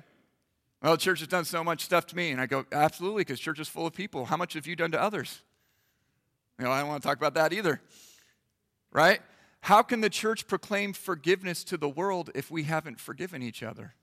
Well, 0.81 0.93
the 0.93 0.97
church 0.97 1.19
has 1.19 1.27
done 1.27 1.45
so 1.45 1.63
much 1.63 1.83
stuff 1.83 2.05
to 2.07 2.15
me. 2.15 2.31
And 2.31 2.41
I 2.41 2.45
go, 2.45 2.65
absolutely, 2.71 3.21
because 3.21 3.39
church 3.39 3.59
is 3.59 3.67
full 3.67 3.85
of 3.85 3.93
people. 3.93 4.25
How 4.25 4.37
much 4.37 4.53
have 4.53 4.67
you 4.67 4.75
done 4.75 4.91
to 4.91 5.01
others? 5.01 5.41
You 6.59 6.65
know, 6.65 6.71
I 6.71 6.79
don't 6.79 6.89
want 6.89 7.01
to 7.01 7.07
talk 7.07 7.17
about 7.17 7.35
that 7.35 7.53
either. 7.53 7.81
Right? 8.91 9.21
How 9.61 9.81
can 9.83 10.01
the 10.01 10.09
church 10.09 10.47
proclaim 10.47 10.93
forgiveness 10.93 11.63
to 11.65 11.77
the 11.77 11.89
world 11.89 12.31
if 12.33 12.49
we 12.49 12.63
haven't 12.63 12.99
forgiven 12.99 13.41
each 13.41 13.61
other? 13.63 13.93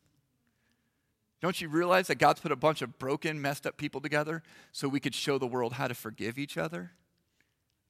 Don't 1.40 1.60
you 1.60 1.68
realize 1.68 2.06
that 2.06 2.16
God's 2.16 2.40
put 2.40 2.52
a 2.52 2.56
bunch 2.56 2.80
of 2.80 2.98
broken, 2.98 3.40
messed 3.40 3.66
up 3.66 3.76
people 3.76 4.00
together 4.00 4.42
so 4.72 4.88
we 4.88 5.00
could 5.00 5.14
show 5.14 5.36
the 5.36 5.46
world 5.46 5.74
how 5.74 5.88
to 5.88 5.94
forgive 5.94 6.38
each 6.38 6.56
other? 6.56 6.92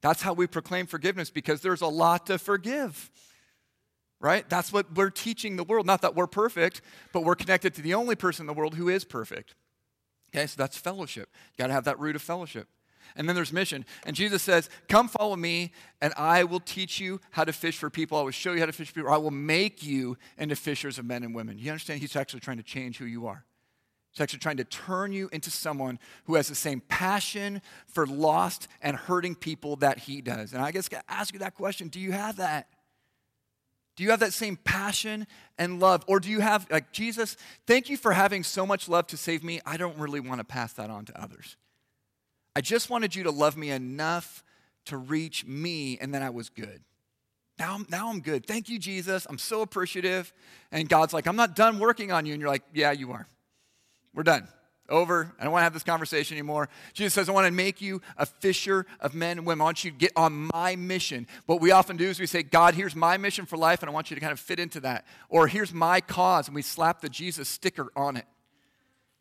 That's 0.00 0.22
how 0.22 0.32
we 0.32 0.46
proclaim 0.46 0.86
forgiveness 0.86 1.30
because 1.30 1.60
there's 1.60 1.80
a 1.80 1.86
lot 1.86 2.26
to 2.26 2.38
forgive. 2.38 3.10
Right? 4.20 4.48
That's 4.48 4.72
what 4.72 4.94
we're 4.94 5.10
teaching 5.10 5.56
the 5.56 5.64
world. 5.64 5.86
Not 5.86 6.02
that 6.02 6.14
we're 6.14 6.26
perfect, 6.26 6.80
but 7.12 7.24
we're 7.24 7.34
connected 7.34 7.74
to 7.74 7.82
the 7.82 7.94
only 7.94 8.14
person 8.14 8.44
in 8.44 8.46
the 8.46 8.54
world 8.54 8.74
who 8.74 8.88
is 8.88 9.04
perfect. 9.04 9.54
Okay, 10.34 10.46
so 10.46 10.54
that's 10.56 10.76
fellowship. 10.76 11.28
You 11.52 11.62
got 11.62 11.66
to 11.68 11.72
have 11.72 11.84
that 11.84 11.98
root 11.98 12.16
of 12.16 12.22
fellowship. 12.22 12.68
And 13.16 13.28
then 13.28 13.36
there's 13.36 13.52
mission. 13.52 13.84
And 14.04 14.16
Jesus 14.16 14.42
says, 14.42 14.68
Come 14.88 15.08
follow 15.08 15.36
me, 15.36 15.72
and 16.00 16.12
I 16.16 16.44
will 16.44 16.60
teach 16.60 16.98
you 16.98 17.20
how 17.30 17.44
to 17.44 17.52
fish 17.52 17.78
for 17.78 17.90
people. 17.90 18.18
I 18.18 18.22
will 18.22 18.30
show 18.30 18.52
you 18.52 18.60
how 18.60 18.66
to 18.66 18.72
fish 18.72 18.88
for 18.88 18.94
people. 18.94 19.12
I 19.12 19.18
will 19.18 19.30
make 19.30 19.82
you 19.82 20.16
into 20.38 20.56
fishers 20.56 20.98
of 20.98 21.04
men 21.04 21.22
and 21.22 21.34
women. 21.34 21.58
You 21.58 21.70
understand? 21.70 22.00
He's 22.00 22.16
actually 22.16 22.40
trying 22.40 22.56
to 22.56 22.62
change 22.62 22.98
who 22.98 23.04
you 23.04 23.26
are. 23.26 23.44
He's 24.10 24.20
actually 24.20 24.40
trying 24.40 24.56
to 24.58 24.64
turn 24.64 25.12
you 25.12 25.28
into 25.32 25.50
someone 25.50 25.98
who 26.24 26.36
has 26.36 26.48
the 26.48 26.54
same 26.54 26.80
passion 26.80 27.60
for 27.86 28.06
lost 28.06 28.68
and 28.80 28.96
hurting 28.96 29.34
people 29.34 29.76
that 29.76 29.98
he 30.00 30.20
does. 30.20 30.52
And 30.52 30.62
I 30.62 30.70
guess 30.70 30.88
I 30.92 31.00
ask 31.08 31.32
you 31.32 31.40
that 31.40 31.54
question 31.54 31.88
do 31.88 32.00
you 32.00 32.12
have 32.12 32.36
that? 32.36 32.68
Do 33.96 34.02
you 34.02 34.10
have 34.10 34.20
that 34.20 34.32
same 34.32 34.56
passion 34.56 35.26
and 35.58 35.78
love? 35.78 36.04
Or 36.08 36.18
do 36.18 36.28
you 36.28 36.40
have, 36.40 36.66
like, 36.70 36.92
Jesus, 36.92 37.36
thank 37.66 37.88
you 37.88 37.96
for 37.96 38.12
having 38.12 38.42
so 38.42 38.66
much 38.66 38.88
love 38.88 39.06
to 39.08 39.16
save 39.16 39.44
me. 39.44 39.60
I 39.64 39.76
don't 39.76 39.96
really 39.98 40.20
want 40.20 40.40
to 40.40 40.44
pass 40.44 40.72
that 40.74 40.90
on 40.90 41.04
to 41.06 41.20
others. 41.20 41.56
I 42.56 42.60
just 42.60 42.90
wanted 42.90 43.14
you 43.14 43.24
to 43.24 43.30
love 43.30 43.56
me 43.56 43.70
enough 43.70 44.42
to 44.86 44.96
reach 44.96 45.46
me, 45.46 45.98
and 46.00 46.12
then 46.12 46.22
I 46.22 46.30
was 46.30 46.48
good. 46.48 46.82
Now, 47.58 47.80
now 47.88 48.10
I'm 48.10 48.20
good. 48.20 48.46
Thank 48.46 48.68
you, 48.68 48.78
Jesus. 48.78 49.26
I'm 49.28 49.38
so 49.38 49.62
appreciative. 49.62 50.32
And 50.72 50.88
God's 50.88 51.12
like, 51.12 51.26
I'm 51.26 51.36
not 51.36 51.54
done 51.54 51.78
working 51.78 52.10
on 52.10 52.26
you. 52.26 52.32
And 52.32 52.40
you're 52.40 52.50
like, 52.50 52.64
Yeah, 52.72 52.92
you 52.92 53.12
are. 53.12 53.28
We're 54.12 54.24
done. 54.24 54.48
Over. 54.90 55.32
I 55.38 55.44
don't 55.44 55.52
want 55.52 55.60
to 55.60 55.64
have 55.64 55.72
this 55.72 55.82
conversation 55.82 56.36
anymore. 56.36 56.68
Jesus 56.92 57.14
says, 57.14 57.30
I 57.30 57.32
want 57.32 57.46
to 57.46 57.52
make 57.52 57.80
you 57.80 58.02
a 58.18 58.26
fisher 58.26 58.84
of 59.00 59.14
men 59.14 59.38
and 59.38 59.46
women. 59.46 59.62
I 59.62 59.64
want 59.64 59.82
you 59.82 59.90
to 59.90 59.96
get 59.96 60.12
on 60.14 60.50
my 60.52 60.76
mission. 60.76 61.26
What 61.46 61.62
we 61.62 61.70
often 61.70 61.96
do 61.96 62.06
is 62.06 62.20
we 62.20 62.26
say, 62.26 62.42
God, 62.42 62.74
here's 62.74 62.94
my 62.94 63.16
mission 63.16 63.46
for 63.46 63.56
life, 63.56 63.82
and 63.82 63.88
I 63.88 63.94
want 63.94 64.10
you 64.10 64.14
to 64.14 64.20
kind 64.20 64.32
of 64.32 64.38
fit 64.38 64.60
into 64.60 64.80
that. 64.80 65.06
Or 65.30 65.46
here's 65.46 65.72
my 65.72 66.02
cause, 66.02 66.48
and 66.48 66.54
we 66.54 66.60
slap 66.60 67.00
the 67.00 67.08
Jesus 67.08 67.48
sticker 67.48 67.90
on 67.96 68.18
it. 68.18 68.26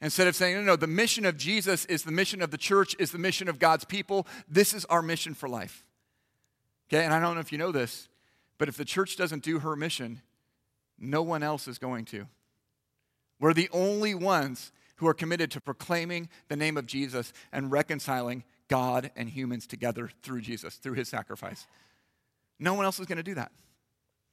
Instead 0.02 0.28
of 0.28 0.36
saying, 0.36 0.56
no, 0.56 0.62
no, 0.64 0.76
the 0.76 0.86
mission 0.86 1.26
of 1.26 1.38
Jesus 1.38 1.86
is 1.86 2.04
the 2.04 2.12
mission 2.12 2.42
of 2.42 2.52
the 2.52 2.58
church, 2.58 2.94
is 3.00 3.12
the 3.12 3.18
mission 3.18 3.48
of 3.48 3.58
God's 3.58 3.86
people. 3.86 4.28
This 4.50 4.74
is 4.74 4.84
our 4.86 5.02
mission 5.02 5.34
for 5.34 5.48
life. 5.48 5.86
Okay, 6.90 7.06
and 7.06 7.14
I 7.14 7.22
don't 7.22 7.36
know 7.36 7.40
if 7.40 7.54
you 7.54 7.58
know 7.58 7.72
this, 7.72 8.10
but 8.58 8.68
if 8.68 8.76
the 8.76 8.84
church 8.84 9.16
doesn't 9.16 9.44
do 9.44 9.60
her 9.60 9.78
mission, 9.78 10.22
no 11.00 11.22
one 11.22 11.42
else 11.42 11.70
is 11.70 11.78
going 11.78 12.04
to. 12.06 12.28
We're 13.40 13.54
the 13.54 13.70
only 13.72 14.14
ones 14.14 14.74
who 14.98 15.08
are 15.08 15.14
committed 15.14 15.52
to 15.52 15.62
proclaiming 15.62 16.30
the 16.48 16.56
name 16.56 16.78
of 16.78 16.86
Jesus 16.86 17.34
and 17.52 17.72
reconciling 17.72 18.44
God 18.68 19.12
and 19.16 19.30
humans 19.30 19.68
together 19.68 20.10
through 20.22 20.42
Jesus, 20.42 20.76
through 20.76 20.94
his 20.94 21.10
sacrifice. 21.10 21.68
No 22.60 22.74
one 22.74 22.86
else 22.86 23.00
is 23.00 23.06
going 23.06 23.18
to 23.18 23.24
do 23.24 23.36
that. 23.36 23.52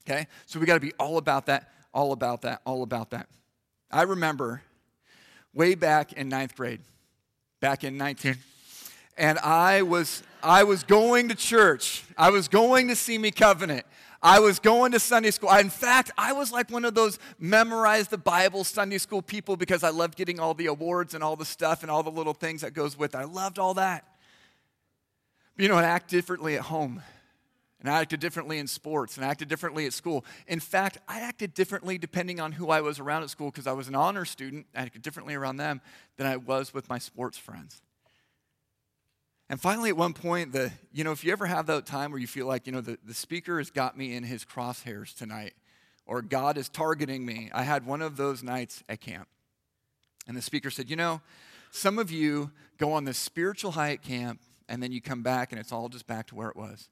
Okay? 0.08 0.26
So 0.46 0.60
we 0.60 0.66
got 0.66 0.74
to 0.74 0.80
be 0.80 0.92
all 0.98 1.18
about 1.18 1.46
that, 1.46 1.70
all 1.92 2.12
about 2.12 2.42
that, 2.42 2.62
all 2.64 2.82
about 2.82 3.10
that. 3.10 3.28
I 3.90 4.02
remember 4.02 4.62
way 5.52 5.74
back 5.74 6.12
in 6.12 6.28
ninth 6.28 6.56
grade, 6.56 6.80
back 7.60 7.84
in 7.84 7.96
19. 7.96 8.36
And 9.18 9.38
I 9.40 9.82
was, 9.82 10.22
I 10.42 10.64
was 10.64 10.84
going 10.84 11.28
to 11.28 11.34
church. 11.34 12.04
I 12.16 12.30
was 12.30 12.48
going 12.48 12.88
to 12.88 12.96
Simi 12.96 13.30
Covenant. 13.30 13.84
I 14.22 14.38
was 14.40 14.58
going 14.58 14.92
to 14.92 15.00
Sunday 15.00 15.30
school. 15.30 15.50
In 15.50 15.70
fact, 15.70 16.10
I 16.18 16.32
was 16.32 16.52
like 16.52 16.70
one 16.70 16.84
of 16.84 16.94
those 16.94 17.18
memorize 17.38 18.08
the 18.08 18.18
Bible 18.18 18.64
Sunday 18.64 18.98
school 18.98 19.22
people 19.22 19.56
because 19.56 19.82
I 19.82 19.90
loved 19.90 20.16
getting 20.16 20.38
all 20.38 20.52
the 20.52 20.66
awards 20.66 21.14
and 21.14 21.24
all 21.24 21.36
the 21.36 21.46
stuff 21.46 21.82
and 21.82 21.90
all 21.90 22.02
the 22.02 22.10
little 22.10 22.34
things 22.34 22.60
that 22.60 22.74
goes 22.74 22.98
with 22.98 23.14
it. 23.14 23.18
I 23.18 23.24
loved 23.24 23.58
all 23.58 23.74
that. 23.74 24.04
But 25.56 25.62
you 25.62 25.68
know, 25.68 25.76
I 25.76 25.84
act 25.84 26.10
differently 26.10 26.56
at 26.56 26.62
home. 26.62 27.02
And 27.80 27.88
I 27.88 28.00
acted 28.02 28.20
differently 28.20 28.58
in 28.58 28.66
sports 28.66 29.16
and 29.16 29.24
I 29.24 29.30
acted 29.30 29.48
differently 29.48 29.86
at 29.86 29.94
school. 29.94 30.26
In 30.46 30.60
fact, 30.60 30.98
I 31.08 31.20
acted 31.20 31.54
differently 31.54 31.96
depending 31.96 32.38
on 32.38 32.52
who 32.52 32.68
I 32.68 32.82
was 32.82 33.00
around 33.00 33.22
at 33.22 33.30
school 33.30 33.50
because 33.50 33.66
I 33.66 33.72
was 33.72 33.88
an 33.88 33.94
honor 33.94 34.26
student. 34.26 34.66
I 34.74 34.82
acted 34.82 35.00
differently 35.00 35.34
around 35.34 35.56
them 35.56 35.80
than 36.18 36.26
I 36.26 36.36
was 36.36 36.74
with 36.74 36.90
my 36.90 36.98
sports 36.98 37.38
friends. 37.38 37.80
And 39.50 39.60
finally, 39.60 39.90
at 39.90 39.96
one 39.98 40.14
point, 40.14 40.52
the, 40.52 40.72
you 40.92 41.04
know, 41.04 41.12
if 41.12 41.22
you 41.22 41.32
ever 41.32 41.44
have 41.44 41.66
that 41.66 41.84
time 41.84 42.10
where 42.12 42.20
you 42.20 42.26
feel 42.26 42.46
like, 42.46 42.66
you 42.66 42.72
know, 42.72 42.80
the, 42.80 42.96
the 43.04 43.12
speaker 43.12 43.58
has 43.58 43.70
got 43.70 43.98
me 43.98 44.14
in 44.14 44.22
his 44.22 44.44
crosshairs 44.44 45.14
tonight, 45.14 45.52
or 46.06 46.22
God 46.22 46.56
is 46.56 46.70
targeting 46.70 47.26
me, 47.26 47.50
I 47.52 47.64
had 47.64 47.84
one 47.84 48.00
of 48.00 48.16
those 48.16 48.42
nights 48.42 48.82
at 48.88 49.02
camp. 49.02 49.28
And 50.26 50.34
the 50.34 50.42
speaker 50.42 50.70
said, 50.70 50.88
you 50.88 50.96
know, 50.96 51.20
some 51.70 51.98
of 51.98 52.10
you 52.10 52.52
go 52.78 52.92
on 52.92 53.04
this 53.04 53.18
spiritual 53.18 53.72
high 53.72 53.90
at 53.90 54.02
camp, 54.02 54.40
and 54.68 54.82
then 54.82 54.92
you 54.92 55.02
come 55.02 55.22
back, 55.22 55.52
and 55.52 55.60
it's 55.60 55.72
all 55.72 55.90
just 55.90 56.06
back 56.06 56.28
to 56.28 56.34
where 56.34 56.48
it 56.48 56.56
was 56.56 56.88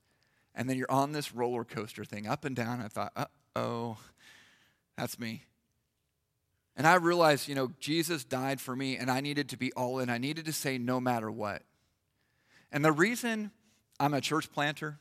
and 0.58 0.68
then 0.68 0.76
you're 0.76 0.90
on 0.90 1.12
this 1.12 1.32
roller 1.32 1.64
coaster 1.64 2.04
thing 2.04 2.26
up 2.26 2.44
and 2.44 2.56
down. 2.56 2.80
I 2.80 2.88
thought, 2.88 3.12
uh 3.16 3.26
oh, 3.54 3.96
that's 4.96 5.18
me. 5.18 5.44
And 6.76 6.86
I 6.86 6.96
realized, 6.96 7.48
you 7.48 7.54
know, 7.54 7.70
Jesus 7.78 8.24
died 8.24 8.60
for 8.60 8.74
me, 8.74 8.96
and 8.96 9.08
I 9.10 9.20
needed 9.20 9.48
to 9.50 9.56
be 9.56 9.72
all 9.72 10.00
in. 10.00 10.10
I 10.10 10.18
needed 10.18 10.44
to 10.46 10.52
say 10.52 10.76
no 10.76 11.00
matter 11.00 11.30
what. 11.30 11.62
And 12.72 12.84
the 12.84 12.92
reason 12.92 13.50
I'm 13.98 14.14
a 14.14 14.20
church 14.20 14.52
planter, 14.52 14.98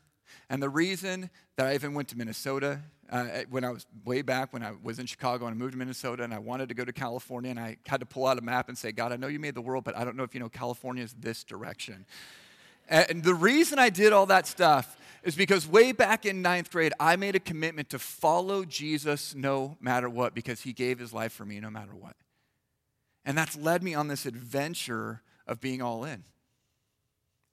and 0.49 0.61
the 0.61 0.69
reason 0.69 1.29
that 1.55 1.67
I 1.67 1.75
even 1.75 1.93
went 1.93 2.09
to 2.09 2.17
Minnesota 2.17 2.81
uh, 3.09 3.25
when 3.49 3.63
I 3.63 3.69
was 3.69 3.85
way 4.05 4.21
back 4.21 4.51
when 4.51 4.63
I 4.63 4.73
was 4.83 4.99
in 4.99 5.05
Chicago 5.05 5.45
and 5.45 5.55
I 5.55 5.57
moved 5.57 5.73
to 5.73 5.77
Minnesota 5.77 6.23
and 6.23 6.33
I 6.33 6.39
wanted 6.39 6.69
to 6.69 6.75
go 6.75 6.83
to 6.83 6.91
California 6.91 7.51
and 7.51 7.59
I 7.59 7.77
had 7.85 8.01
to 8.01 8.05
pull 8.05 8.27
out 8.27 8.37
a 8.37 8.41
map 8.41 8.67
and 8.67 8.77
say, 8.77 8.91
God, 8.91 9.11
I 9.11 9.15
know 9.15 9.27
you 9.27 9.39
made 9.39 9.55
the 9.55 9.61
world, 9.61 9.83
but 9.83 9.95
I 9.95 10.03
don't 10.03 10.17
know 10.17 10.23
if 10.23 10.33
you 10.33 10.39
know 10.39 10.49
California 10.49 11.03
is 11.03 11.13
this 11.13 11.43
direction. 11.43 12.05
And 12.89 13.23
the 13.23 13.33
reason 13.33 13.79
I 13.79 13.89
did 13.89 14.13
all 14.13 14.25
that 14.27 14.47
stuff 14.47 14.97
is 15.23 15.35
because 15.35 15.67
way 15.67 15.91
back 15.91 16.25
in 16.25 16.41
ninth 16.41 16.71
grade, 16.71 16.93
I 16.99 17.17
made 17.17 17.35
a 17.35 17.39
commitment 17.39 17.89
to 17.89 17.99
follow 17.99 18.63
Jesus 18.63 19.35
no 19.35 19.77
matter 19.81 20.09
what 20.09 20.33
because 20.33 20.61
he 20.61 20.71
gave 20.71 20.99
his 20.99 21.11
life 21.11 21.33
for 21.33 21.45
me 21.45 21.59
no 21.59 21.69
matter 21.69 21.93
what. 21.93 22.15
And 23.25 23.37
that's 23.37 23.57
led 23.57 23.83
me 23.83 23.93
on 23.93 24.07
this 24.07 24.25
adventure 24.25 25.21
of 25.45 25.59
being 25.59 25.81
all 25.81 26.05
in. 26.05 26.23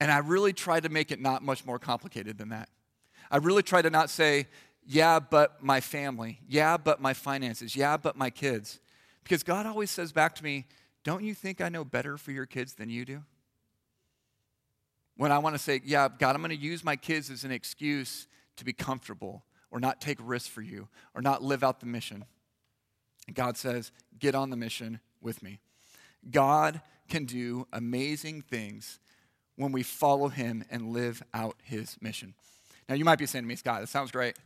And 0.05 0.13
I 0.13 0.19
really 0.19 0.53
tried 0.53 0.83
to 0.83 0.91
make 0.91 1.11
it 1.11 1.19
not 1.19 1.43
much 1.43 1.65
more 1.65 1.79
complicated 1.79 2.37
than 2.37 2.51
that. 2.51 2.69
I 3.31 3.39
really 3.39 3.63
tried 3.63 3.83
to 3.83 3.91
not 3.91 4.11
say, 4.11 4.49
yeah, 4.87 5.19
but 5.19 5.63
my 5.63 5.81
family. 5.81 6.41
Yeah, 6.47 6.77
but 6.77 7.01
my 7.01 7.15
finances. 7.15 7.75
Yeah, 7.75 7.97
but 7.97 8.15
my 8.15 8.29
kids. 8.29 8.81
Because 9.23 9.43
God 9.43 9.65
always 9.65 9.91
says 9.91 10.13
back 10.13 10.35
to 10.35 10.45
me, 10.45 10.67
don't 11.05 11.25
you 11.25 11.33
think 11.33 11.63
I 11.63 11.71
know 11.71 11.87
better 11.87 12.19
for 12.19 12.33
your 12.33 12.45
kids 12.45 12.75
than 12.75 12.91
you 12.91 13.07
do? 13.07 13.23
When 15.17 15.33
I 15.33 15.39
want 15.39 15.55
to 15.55 15.59
say, 15.59 15.81
yeah, 15.83 16.09
God, 16.19 16.37
I'm 16.37 16.43
going 16.43 16.51
to 16.51 16.63
use 16.63 16.85
my 16.85 16.97
kids 16.97 17.31
as 17.31 17.45
an 17.45 17.51
excuse 17.51 18.27
to 18.57 18.65
be 18.67 18.75
comfortable 18.75 19.43
or 19.71 19.81
not 19.81 20.03
take 20.03 20.19
risks 20.21 20.51
for 20.51 20.61
you 20.61 20.87
or 21.15 21.23
not 21.23 21.43
live 21.43 21.65
out 21.65 21.81
the 21.81 21.87
mission. 21.87 22.27
And 23.27 23.35
God 23.35 23.57
says, 23.57 23.91
get 24.19 24.35
on 24.35 24.51
the 24.51 24.57
mission 24.59 25.01
with 25.23 25.43
me. 25.43 25.61
God 26.31 26.83
can 27.09 27.25
do 27.25 27.67
amazing 27.73 28.43
things 28.43 28.99
when 29.57 29.73
we 29.73 29.83
follow 29.83 30.29
him 30.29 30.65
and 30.71 30.93
live 30.93 31.23
out 31.33 31.57
his 31.63 31.97
mission. 32.01 32.35
Now, 32.89 32.95
you 32.95 33.05
might 33.05 33.19
be 33.19 33.27
saying 33.27 33.45
to 33.45 33.49
me, 33.49 33.57
Scott, 33.57 33.81
that 33.81 33.89
sounds 33.89 34.11
great. 34.11 34.37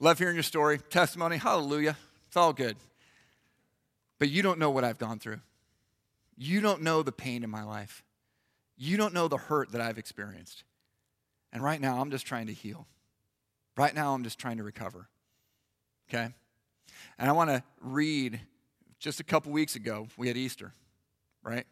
Love 0.00 0.18
hearing 0.18 0.36
your 0.36 0.42
story, 0.42 0.78
testimony, 0.90 1.36
hallelujah. 1.36 1.96
It's 2.28 2.36
all 2.36 2.52
good. 2.52 2.76
But 4.18 4.28
you 4.28 4.42
don't 4.42 4.58
know 4.58 4.70
what 4.70 4.84
I've 4.84 4.98
gone 4.98 5.18
through. 5.18 5.40
You 6.36 6.60
don't 6.60 6.82
know 6.82 7.02
the 7.02 7.12
pain 7.12 7.42
in 7.42 7.50
my 7.50 7.62
life. 7.62 8.02
You 8.76 8.96
don't 8.96 9.14
know 9.14 9.28
the 9.28 9.38
hurt 9.38 9.72
that 9.72 9.80
I've 9.80 9.98
experienced. 9.98 10.64
And 11.52 11.62
right 11.62 11.80
now, 11.80 12.00
I'm 12.00 12.10
just 12.10 12.26
trying 12.26 12.48
to 12.48 12.52
heal. 12.52 12.86
Right 13.76 13.94
now, 13.94 14.14
I'm 14.14 14.24
just 14.24 14.38
trying 14.38 14.58
to 14.58 14.62
recover. 14.62 15.08
Okay? 16.08 16.28
And 17.18 17.30
I 17.30 17.32
want 17.32 17.50
to 17.50 17.62
read 17.80 18.40
just 18.98 19.20
a 19.20 19.24
couple 19.24 19.52
weeks 19.52 19.76
ago, 19.76 20.08
we 20.16 20.28
had 20.28 20.36
Easter, 20.36 20.72
right? 21.42 21.66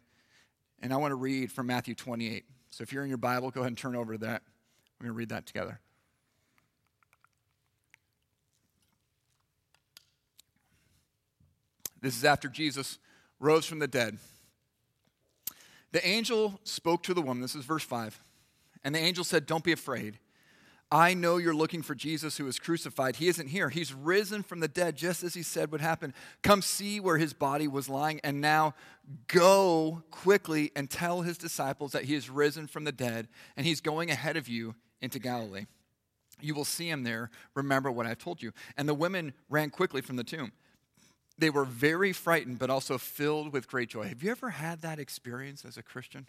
And 0.81 0.93
I 0.93 0.97
want 0.97 1.11
to 1.11 1.15
read 1.15 1.51
from 1.51 1.67
Matthew 1.67 1.95
28. 1.95 2.45
So 2.75 2.81
if 2.81 2.91
you're 2.91 3.03
in 3.03 3.07
your 3.07 3.17
Bible, 3.17 3.51
go 3.51 3.61
ahead 3.61 3.69
and 3.69 3.77
turn 3.77 3.95
over 3.95 4.11
to 4.11 4.17
that. 4.17 4.41
We're 4.99 5.05
going 5.05 5.13
to 5.13 5.17
read 5.17 5.29
that 5.29 5.45
together. 5.45 5.79
This 12.01 12.17
is 12.17 12.25
after 12.25 12.49
Jesus 12.49 12.99
rose 13.39 13.65
from 13.65 13.79
the 13.79 13.87
dead. 13.87 14.17
The 15.93 16.05
angel 16.05 16.59
spoke 16.65 17.01
to 17.03 17.13
the 17.13 17.21
woman. 17.21 17.39
This 17.39 17.55
is 17.55 17.63
verse 17.63 17.85
5. 17.85 18.19
And 18.83 18.93
the 18.93 18.99
angel 18.99 19.23
said, 19.23 19.45
Don't 19.45 19.63
be 19.63 19.71
afraid. 19.71 20.19
I 20.95 21.13
know 21.13 21.35
you're 21.35 21.53
looking 21.53 21.81
for 21.81 21.93
Jesus 21.93 22.37
who 22.37 22.45
was 22.45 22.57
crucified. 22.57 23.17
He 23.17 23.27
isn't 23.27 23.47
here. 23.47 23.67
He's 23.67 23.93
risen 23.93 24.43
from 24.43 24.61
the 24.61 24.69
dead, 24.69 24.95
just 24.95 25.23
as 25.23 25.33
he 25.33 25.43
said 25.43 25.69
would 25.73 25.81
happen. 25.81 26.13
Come 26.41 26.61
see 26.61 27.01
where 27.01 27.17
his 27.17 27.33
body 27.33 27.67
was 27.67 27.89
lying, 27.89 28.21
and 28.23 28.39
now 28.39 28.75
go 29.27 30.03
quickly 30.09 30.71
and 30.73 30.89
tell 30.89 31.21
his 31.21 31.37
disciples 31.37 31.91
that 31.91 32.05
he 32.05 32.15
is 32.15 32.29
risen 32.29 32.65
from 32.65 32.85
the 32.85 32.93
dead, 32.93 33.27
and 33.57 33.65
he's 33.65 33.81
going 33.81 34.09
ahead 34.09 34.37
of 34.37 34.47
you 34.47 34.73
into 35.01 35.19
Galilee. 35.19 35.65
You 36.39 36.55
will 36.55 36.63
see 36.63 36.89
him 36.89 37.03
there. 37.03 37.29
Remember 37.55 37.91
what 37.91 38.05
I've 38.05 38.17
told 38.17 38.41
you. 38.41 38.53
And 38.77 38.87
the 38.87 38.93
women 38.93 39.33
ran 39.49 39.71
quickly 39.71 40.01
from 40.01 40.15
the 40.15 40.23
tomb 40.23 40.53
they 41.37 41.49
were 41.49 41.65
very 41.65 42.13
frightened, 42.13 42.59
but 42.59 42.69
also 42.69 42.97
filled 42.97 43.51
with 43.51 43.67
great 43.67 43.89
joy. 43.89 44.07
Have 44.07 44.23
you 44.23 44.31
ever 44.31 44.51
had 44.51 44.81
that 44.83 44.99
experience 44.99 45.65
as 45.65 45.75
a 45.75 45.83
Christian? 45.83 46.27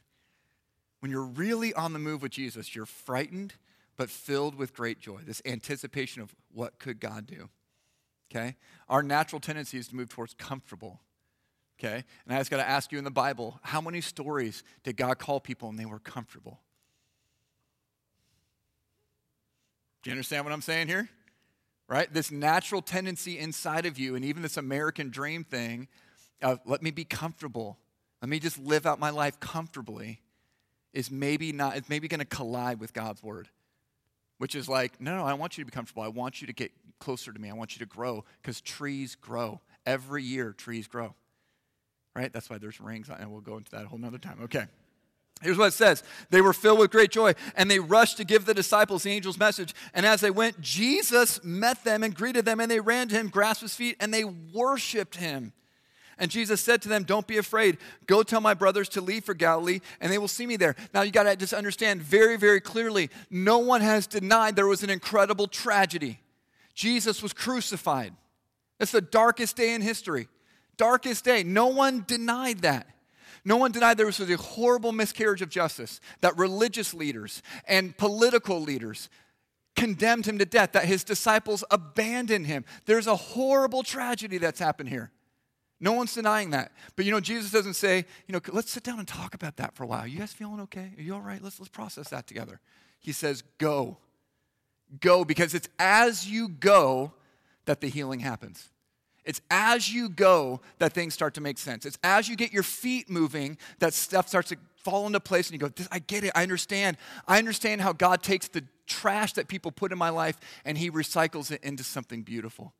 When 0.99 1.13
you're 1.13 1.23
really 1.23 1.73
on 1.75 1.93
the 1.93 2.01
move 2.01 2.23
with 2.23 2.33
Jesus, 2.33 2.75
you're 2.75 2.87
frightened, 2.87 3.55
but 3.97 4.11
filled 4.11 4.55
with 4.55 4.75
great 4.75 5.01
joy, 5.01 5.21
this 5.27 5.43
anticipation 5.45 6.23
of 6.23 6.35
what 6.53 6.79
could 6.79 7.01
God 7.01 7.27
do. 7.27 7.49
Okay? 8.31 8.57
Our 8.89 9.03
natural 9.03 9.41
tendency 9.41 9.79
is 9.79 9.89
to 9.89 9.97
move 9.97 10.09
towards 10.09 10.35
comfortable. 10.35 11.01
Okay? 11.79 12.05
And 12.25 12.35
I 12.35 12.39
just 12.39 12.51
got 12.51 12.59
to 12.59 12.69
ask 12.69 12.93
you 12.93 12.99
in 12.99 13.05
the 13.05 13.11
Bible, 13.11 13.59
how 13.63 13.81
many 13.81 14.01
stories 14.01 14.65
did 14.83 14.97
God 14.97 15.19
call 15.19 15.41
people 15.41 15.69
and 15.69 15.79
they 15.79 15.87
were 15.87 15.99
comfortable? 15.99 16.61
Do 20.03 20.11
you 20.11 20.13
understand 20.13 20.45
what 20.45 20.53
I'm 20.53 20.63
saying 20.63 20.89
here? 20.89 21.09
right? 21.89 22.13
This 22.13 22.31
natural 22.31 22.83
tendency 22.83 23.39
inside 23.39 23.87
of 23.87 23.99
you, 23.99 24.15
and 24.15 24.25
even 24.25 24.43
this 24.43 24.57
American 24.57 25.11
dream 25.11 25.45
thing 25.45 25.89
of 26.43 26.61
let 26.65 26.83
me 26.83 26.91
be 26.91 27.05
comfortable, 27.05 27.79
let 28.21 28.29
me 28.29 28.39
just 28.39 28.59
live 28.59 28.87
out 28.87 28.99
my 28.99 29.11
life 29.11 29.39
comfortably, 29.41 30.21
is 30.93 31.11
maybe 31.11 31.53
not, 31.53 31.77
it's 31.77 31.89
maybe 31.89 32.09
going 32.09 32.21
to 32.21 32.27
collide 32.27 32.81
with 32.81 32.93
God's 32.93 33.23
word, 33.23 33.49
which 34.39 34.55
is 34.55 34.69
like, 34.69 35.01
no, 35.01 35.17
no, 35.17 35.25
I 35.25 35.35
want 35.35 35.57
you 35.57 35.65
to 35.65 35.71
be 35.71 35.75
comfortable. 35.75 36.03
I 36.03 36.09
want 36.09 36.41
you 36.41 36.47
to 36.47 36.53
get 36.53 36.73
closer 36.99 37.33
to 37.33 37.39
me. 37.39 37.51
I 37.51 37.55
want 37.55 37.75
you 37.75 37.81
to 37.81 37.87
grow 37.87 38.25
because 38.43 38.61
trees 38.61 39.15
grow. 39.15 39.61
Every 39.85 40.23
year, 40.23 40.53
trees 40.53 40.89
grow, 40.89 41.15
right? 42.15 42.33
That's 42.33 42.51
why 42.51 42.59
there's 42.59 42.81
rings 42.81 43.09
and 43.09 43.31
we'll 43.31 43.41
go 43.41 43.57
into 43.57 43.71
that 43.71 43.85
a 43.85 43.89
whole 43.89 43.99
nother 43.99 44.19
time. 44.19 44.39
Okay. 44.45 44.67
Here's 45.43 45.59
what 45.59 45.67
it 45.67 45.75
says 45.75 46.03
They 46.31 46.41
were 46.41 46.53
filled 46.53 46.79
with 46.79 46.91
great 46.91 47.11
joy, 47.11 47.35
and 47.57 47.71
they 47.71 47.79
rushed 47.79 48.17
to 48.17 48.25
give 48.25 48.47
the 48.47 48.55
disciples 48.55 49.03
the 49.03 49.13
angel's 49.13 49.39
message. 49.39 49.75
And 49.93 50.07
as 50.07 50.21
they 50.21 50.31
went, 50.31 50.61
Jesus 50.61 51.43
met 51.45 51.85
them 51.85 52.03
and 52.03 52.15
greeted 52.15 52.45
them, 52.45 52.59
and 52.59 52.71
they 52.71 52.81
ran 52.81 53.09
to 53.09 53.15
him, 53.15 53.29
grasped 53.29 53.63
his 53.63 53.75
feet, 53.75 53.97
and 54.01 54.13
they 54.13 54.25
worshiped 54.25 55.17
him. 55.17 55.53
And 56.19 56.31
Jesus 56.31 56.61
said 56.61 56.81
to 56.83 56.89
them, 56.89 57.05
Don't 57.05 57.27
be 57.27 57.37
afraid. 57.37 57.79
Go 58.07 58.23
tell 58.23 58.41
my 58.41 58.55
brothers 58.55 58.89
to 58.91 59.01
leave 59.01 59.25
for 59.25 59.35
Galilee, 59.35 59.81
and 60.01 60.11
they 60.11 60.19
will 60.19 60.29
see 60.29 60.47
me 60.47 60.57
there. 60.57 60.75
Now, 60.95 61.03
you 61.03 61.11
got 61.11 61.25
to 61.25 61.37
just 61.37 61.53
understand 61.53 62.01
very, 62.01 62.37
very 62.37 62.61
clearly 62.61 63.11
no 63.31 63.59
one 63.59 63.83
has 63.83 64.07
denied 64.07 64.57
there 64.57 64.67
was 64.67 64.83
an 64.83 64.91
incredible 64.91 65.47
tragedy. 65.47 66.21
Jesus 66.75 67.23
was 67.23 67.33
crucified. 67.33 68.15
That's 68.79 68.93
the 68.93 69.01
darkest 69.01 69.57
day 69.57 69.75
in 69.75 69.83
history. 69.83 70.29
Darkest 70.77 71.25
day. 71.25 71.43
No 71.43 71.67
one 71.69 72.05
denied 72.07 72.61
that. 72.61 72.87
No 73.45 73.57
one 73.57 73.71
denied 73.71 73.97
there 73.97 74.07
was 74.07 74.19
a 74.19 74.37
horrible 74.37 74.93
miscarriage 74.93 75.41
of 75.41 75.49
justice, 75.49 76.01
that 76.21 76.37
religious 76.37 76.93
leaders 76.93 77.43
and 77.69 77.97
political 77.97 78.61
leaders 78.61 79.09
condemned 79.77 80.27
him 80.27 80.39
to 80.39 80.45
death, 80.45 80.73
that 80.73 80.87
his 80.87 81.05
disciples 81.05 81.63
abandoned 81.71 82.47
him. 82.47 82.65
There's 82.87 83.07
a 83.07 83.15
horrible 83.15 83.83
tragedy 83.83 84.39
that's 84.39 84.59
happened 84.59 84.89
here. 84.89 85.13
No 85.79 85.93
one's 85.93 86.15
denying 86.15 86.51
that. 86.51 86.73
But 86.95 87.05
you 87.05 87.11
know, 87.11 87.21
Jesus 87.21 87.51
doesn't 87.51 87.75
say, 87.75 88.07
you 88.27 88.33
know, 88.33 88.41
let's 88.53 88.71
sit 88.71 88.83
down 88.83 88.99
and 88.99 89.07
talk 89.07 89.35
about 89.35 89.57
that 89.57 89.75
for 89.75 89.85
a 89.85 89.87
while. 89.87 90.07
You 90.07 90.19
guys 90.19 90.33
feeling 90.33 90.61
okay? 90.61 90.93
Are 90.97 91.03
you 91.03 91.15
all 91.15 91.21
right? 91.21 91.43
Let's, 91.43 91.61
let's 91.61 91.69
process 91.69 92.09
that 92.09 92.27
together. 92.27 92.61
He 92.99 93.13
says, 93.13 93.43
go. 93.59 93.99
Go, 95.01 95.25
because 95.25 95.55
it's 95.55 95.69
as 95.79 96.29
you 96.29 96.49
go 96.49 97.13
that 97.67 97.81
the 97.81 97.89
healing 97.89 98.21
happens. 98.21 98.71
It's 99.25 99.41
as 99.51 99.93
you 99.93 100.09
go 100.09 100.61
that 100.79 100.93
things 100.93 101.13
start 101.13 101.35
to 101.35 101.41
make 101.41 101.59
sense. 101.59 101.85
It's 101.85 101.99
as 102.05 102.29
you 102.29 102.37
get 102.37 102.53
your 102.53 102.63
feet 102.63 103.11
moving 103.11 103.59
that 103.81 103.93
stuff 103.93 104.29
starts 104.29 104.51
to 104.51 104.57
fall 104.79 105.07
into 105.07 105.19
place 105.19 105.51
and 105.51 105.61
you 105.61 105.69
go, 105.69 105.75
I 105.91 105.99
get 105.99 106.23
it. 106.23 106.31
I 106.37 106.45
understand. 106.45 106.97
I 107.27 107.39
understand 107.39 107.81
how 107.81 107.93
God 107.93 108.23
takes 108.23 108.47
the 108.47 108.63
trash 108.87 109.33
that 109.33 109.49
people 109.49 109.73
put 109.73 109.91
in 109.91 109.99
my 109.99 110.11
life 110.11 110.39
and 110.65 110.79
he 110.79 110.93
recycles 110.93 111.51
it 111.51 111.63
into 111.65 111.83
something 111.83 112.23
beautiful. 112.23 112.73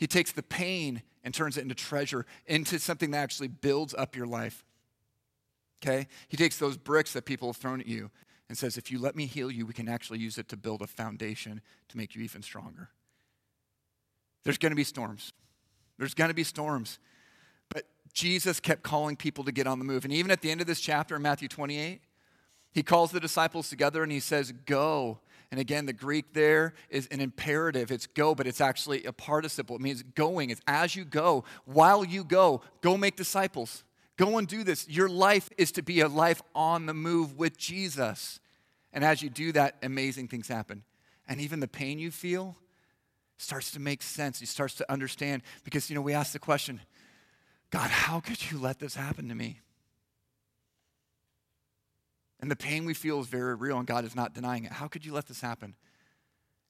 He 0.00 0.06
takes 0.06 0.32
the 0.32 0.42
pain 0.42 1.02
and 1.22 1.34
turns 1.34 1.58
it 1.58 1.60
into 1.60 1.74
treasure, 1.74 2.24
into 2.46 2.78
something 2.78 3.10
that 3.10 3.18
actually 3.18 3.48
builds 3.48 3.92
up 3.92 4.16
your 4.16 4.26
life. 4.26 4.64
Okay? 5.82 6.08
He 6.28 6.38
takes 6.38 6.56
those 6.56 6.78
bricks 6.78 7.12
that 7.12 7.26
people 7.26 7.48
have 7.50 7.58
thrown 7.58 7.82
at 7.82 7.86
you 7.86 8.10
and 8.48 8.56
says, 8.56 8.78
if 8.78 8.90
you 8.90 8.98
let 8.98 9.14
me 9.14 9.26
heal 9.26 9.50
you, 9.50 9.66
we 9.66 9.74
can 9.74 9.90
actually 9.90 10.18
use 10.18 10.38
it 10.38 10.48
to 10.48 10.56
build 10.56 10.80
a 10.80 10.86
foundation 10.86 11.60
to 11.90 11.98
make 11.98 12.14
you 12.14 12.22
even 12.22 12.40
stronger. 12.40 12.88
There's 14.42 14.56
going 14.56 14.70
to 14.70 14.76
be 14.76 14.84
storms. 14.84 15.34
There's 15.98 16.14
going 16.14 16.30
to 16.30 16.34
be 16.34 16.44
storms. 16.44 16.98
But 17.68 17.84
Jesus 18.14 18.58
kept 18.58 18.82
calling 18.82 19.16
people 19.16 19.44
to 19.44 19.52
get 19.52 19.66
on 19.66 19.78
the 19.78 19.84
move. 19.84 20.04
And 20.04 20.14
even 20.14 20.30
at 20.30 20.40
the 20.40 20.50
end 20.50 20.62
of 20.62 20.66
this 20.66 20.80
chapter 20.80 21.14
in 21.14 21.20
Matthew 21.20 21.46
28, 21.46 22.00
he 22.72 22.82
calls 22.82 23.10
the 23.10 23.20
disciples 23.20 23.68
together 23.68 24.02
and 24.02 24.10
he 24.10 24.20
says, 24.20 24.50
Go. 24.64 25.18
And 25.50 25.58
again, 25.58 25.86
the 25.86 25.92
Greek 25.92 26.32
there 26.32 26.74
is 26.88 27.08
an 27.08 27.20
imperative. 27.20 27.90
It's 27.90 28.06
go, 28.06 28.34
but 28.34 28.46
it's 28.46 28.60
actually 28.60 29.04
a 29.04 29.12
participle. 29.12 29.76
It 29.76 29.82
means 29.82 30.02
going. 30.02 30.50
It's 30.50 30.60
as 30.66 30.94
you 30.94 31.04
go. 31.04 31.44
While 31.64 32.04
you 32.04 32.22
go, 32.22 32.62
go 32.82 32.96
make 32.96 33.16
disciples. 33.16 33.82
Go 34.16 34.38
and 34.38 34.46
do 34.46 34.62
this. 34.62 34.88
Your 34.88 35.08
life 35.08 35.50
is 35.58 35.72
to 35.72 35.82
be 35.82 36.00
a 36.00 36.08
life 36.08 36.42
on 36.54 36.86
the 36.86 36.94
move 36.94 37.36
with 37.36 37.56
Jesus. 37.56 38.38
And 38.92 39.02
as 39.02 39.22
you 39.22 39.30
do 39.30 39.50
that, 39.52 39.76
amazing 39.82 40.28
things 40.28 40.46
happen. 40.46 40.84
And 41.26 41.40
even 41.40 41.60
the 41.60 41.68
pain 41.68 41.98
you 41.98 42.10
feel 42.10 42.56
starts 43.38 43.70
to 43.72 43.80
make 43.80 44.02
sense. 44.02 44.38
He 44.38 44.46
starts 44.46 44.74
to 44.74 44.92
understand 44.92 45.42
because, 45.64 45.88
you 45.88 45.96
know, 45.96 46.02
we 46.02 46.12
ask 46.12 46.32
the 46.32 46.38
question 46.38 46.80
God, 47.70 47.90
how 47.90 48.20
could 48.20 48.50
you 48.50 48.58
let 48.58 48.78
this 48.78 48.94
happen 48.94 49.28
to 49.28 49.34
me? 49.34 49.60
And 52.40 52.50
the 52.50 52.56
pain 52.56 52.84
we 52.84 52.94
feel 52.94 53.20
is 53.20 53.26
very 53.26 53.54
real, 53.54 53.78
and 53.78 53.86
God 53.86 54.04
is 54.04 54.16
not 54.16 54.34
denying 54.34 54.64
it. 54.64 54.72
How 54.72 54.88
could 54.88 55.04
you 55.04 55.12
let 55.12 55.26
this 55.26 55.40
happen? 55.40 55.74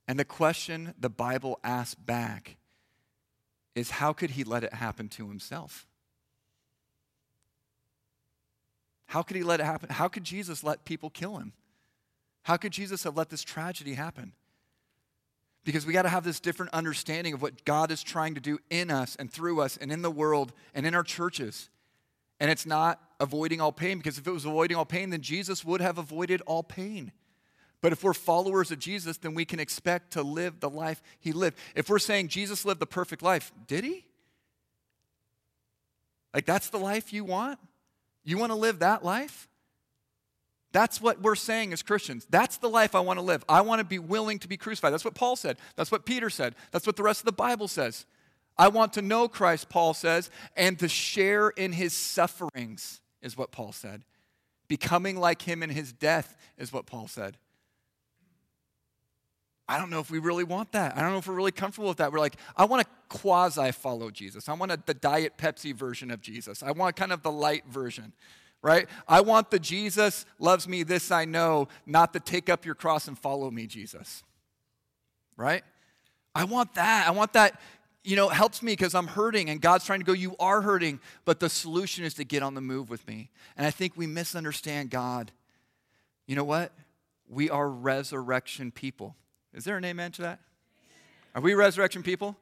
And 0.08 0.18
the 0.18 0.24
question 0.24 0.94
the 0.98 1.08
Bible 1.08 1.60
asks 1.62 1.94
back 1.94 2.56
is 3.76 3.90
how 3.90 4.12
could 4.12 4.30
he 4.30 4.42
let 4.42 4.64
it 4.64 4.74
happen 4.74 5.08
to 5.10 5.28
himself? 5.28 5.86
How 9.06 9.22
could 9.22 9.36
he 9.36 9.42
let 9.44 9.60
it 9.60 9.64
happen? 9.64 9.88
How 9.90 10.08
could 10.08 10.24
Jesus 10.24 10.64
let 10.64 10.84
people 10.84 11.10
kill 11.10 11.36
him? 11.36 11.52
How 12.42 12.56
could 12.56 12.72
Jesus 12.72 13.04
have 13.04 13.16
let 13.16 13.28
this 13.28 13.42
tragedy 13.42 13.94
happen? 13.94 14.32
Because 15.64 15.84
we 15.86 15.92
got 15.92 16.02
to 16.02 16.08
have 16.08 16.24
this 16.24 16.40
different 16.40 16.72
understanding 16.72 17.34
of 17.34 17.42
what 17.42 17.64
God 17.64 17.90
is 17.90 18.02
trying 18.02 18.34
to 18.34 18.40
do 18.40 18.58
in 18.70 18.90
us 18.90 19.14
and 19.16 19.30
through 19.30 19.60
us 19.60 19.76
and 19.76 19.92
in 19.92 20.02
the 20.02 20.10
world 20.10 20.52
and 20.74 20.86
in 20.86 20.94
our 20.94 21.02
churches. 21.02 21.70
And 22.40 22.50
it's 22.50 22.64
not 22.64 23.00
avoiding 23.20 23.60
all 23.60 23.70
pain, 23.70 23.98
because 23.98 24.16
if 24.16 24.26
it 24.26 24.30
was 24.30 24.46
avoiding 24.46 24.76
all 24.76 24.86
pain, 24.86 25.10
then 25.10 25.20
Jesus 25.20 25.64
would 25.64 25.82
have 25.82 25.98
avoided 25.98 26.40
all 26.46 26.62
pain. 26.62 27.12
But 27.82 27.92
if 27.92 28.02
we're 28.02 28.14
followers 28.14 28.70
of 28.70 28.78
Jesus, 28.78 29.18
then 29.18 29.34
we 29.34 29.44
can 29.44 29.60
expect 29.60 30.12
to 30.12 30.22
live 30.22 30.60
the 30.60 30.70
life 30.70 31.02
he 31.18 31.32
lived. 31.32 31.58
If 31.74 31.88
we're 31.88 31.98
saying 31.98 32.28
Jesus 32.28 32.64
lived 32.64 32.80
the 32.80 32.86
perfect 32.86 33.22
life, 33.22 33.52
did 33.66 33.84
he? 33.84 34.06
Like, 36.34 36.46
that's 36.46 36.70
the 36.70 36.78
life 36.78 37.12
you 37.12 37.24
want? 37.24 37.58
You 38.24 38.38
want 38.38 38.52
to 38.52 38.56
live 38.56 38.78
that 38.80 39.04
life? 39.04 39.48
That's 40.72 41.00
what 41.00 41.20
we're 41.20 41.34
saying 41.34 41.72
as 41.72 41.82
Christians. 41.82 42.26
That's 42.30 42.58
the 42.58 42.68
life 42.68 42.94
I 42.94 43.00
want 43.00 43.18
to 43.18 43.24
live. 43.24 43.44
I 43.48 43.60
want 43.62 43.80
to 43.80 43.84
be 43.84 43.98
willing 43.98 44.38
to 44.40 44.48
be 44.48 44.56
crucified. 44.56 44.92
That's 44.92 45.04
what 45.04 45.14
Paul 45.14 45.36
said. 45.36 45.56
That's 45.76 45.90
what 45.90 46.06
Peter 46.06 46.30
said. 46.30 46.54
That's 46.70 46.86
what 46.86 46.96
the 46.96 47.02
rest 47.02 47.20
of 47.20 47.26
the 47.26 47.32
Bible 47.32 47.66
says. 47.66 48.06
I 48.58 48.68
want 48.68 48.92
to 48.94 49.02
know 49.02 49.28
Christ, 49.28 49.68
Paul 49.68 49.94
says, 49.94 50.30
and 50.56 50.78
to 50.78 50.88
share 50.88 51.48
in 51.50 51.72
his 51.72 51.92
sufferings, 51.92 53.00
is 53.22 53.36
what 53.36 53.52
Paul 53.52 53.72
said. 53.72 54.02
Becoming 54.68 55.18
like 55.18 55.42
him 55.42 55.62
in 55.62 55.70
his 55.70 55.92
death, 55.92 56.36
is 56.58 56.72
what 56.72 56.86
Paul 56.86 57.08
said. 57.08 57.36
I 59.70 59.78
don't 59.78 59.88
know 59.88 60.00
if 60.00 60.10
we 60.10 60.18
really 60.18 60.42
want 60.42 60.72
that. 60.72 60.96
I 60.96 61.00
don't 61.00 61.12
know 61.12 61.18
if 61.18 61.28
we're 61.28 61.34
really 61.34 61.52
comfortable 61.52 61.88
with 61.88 61.98
that. 61.98 62.12
We're 62.12 62.18
like, 62.18 62.34
I 62.56 62.64
want 62.64 62.82
to 62.82 63.16
quasi 63.16 63.70
follow 63.70 64.10
Jesus. 64.10 64.48
I 64.48 64.54
want 64.54 64.72
a, 64.72 64.82
the 64.84 64.94
Diet 64.94 65.34
Pepsi 65.38 65.72
version 65.72 66.10
of 66.10 66.20
Jesus. 66.20 66.60
I 66.64 66.72
want 66.72 66.96
kind 66.96 67.12
of 67.12 67.22
the 67.22 67.30
light 67.30 67.64
version, 67.68 68.12
right? 68.62 68.88
I 69.06 69.20
want 69.20 69.52
the 69.52 69.60
Jesus 69.60 70.26
loves 70.40 70.66
me, 70.66 70.82
this 70.82 71.12
I 71.12 71.24
know, 71.24 71.68
not 71.86 72.12
the 72.12 72.18
take 72.18 72.48
up 72.48 72.66
your 72.66 72.74
cross 72.74 73.06
and 73.06 73.16
follow 73.16 73.48
me 73.48 73.68
Jesus, 73.68 74.24
right? 75.36 75.62
I 76.34 76.44
want 76.44 76.74
that. 76.74 77.06
I 77.06 77.12
want 77.12 77.32
that 77.34 77.60
you 78.02 78.16
know, 78.16 78.30
it 78.30 78.34
helps 78.34 78.62
me 78.62 78.72
because 78.72 78.94
I'm 78.94 79.06
hurting 79.06 79.50
and 79.50 79.60
God's 79.60 79.84
trying 79.84 80.00
to 80.00 80.04
go, 80.04 80.12
You 80.12 80.34
are 80.38 80.62
hurting, 80.62 81.00
but 81.24 81.40
the 81.40 81.48
solution 81.48 82.04
is 82.04 82.14
to 82.14 82.24
get 82.24 82.42
on 82.42 82.54
the 82.54 82.60
move 82.60 82.88
with 82.88 83.06
me. 83.06 83.30
And 83.56 83.66
I 83.66 83.70
think 83.70 83.96
we 83.96 84.06
misunderstand 84.06 84.90
God. 84.90 85.32
You 86.26 86.36
know 86.36 86.44
what? 86.44 86.72
We 87.28 87.50
are 87.50 87.68
resurrection 87.68 88.70
people. 88.70 89.16
Is 89.52 89.64
there 89.64 89.76
an 89.76 89.84
amen 89.84 90.12
to 90.12 90.22
that? 90.22 90.40
Are 91.34 91.42
we 91.42 91.54
resurrection 91.54 92.02
people? 92.02 92.36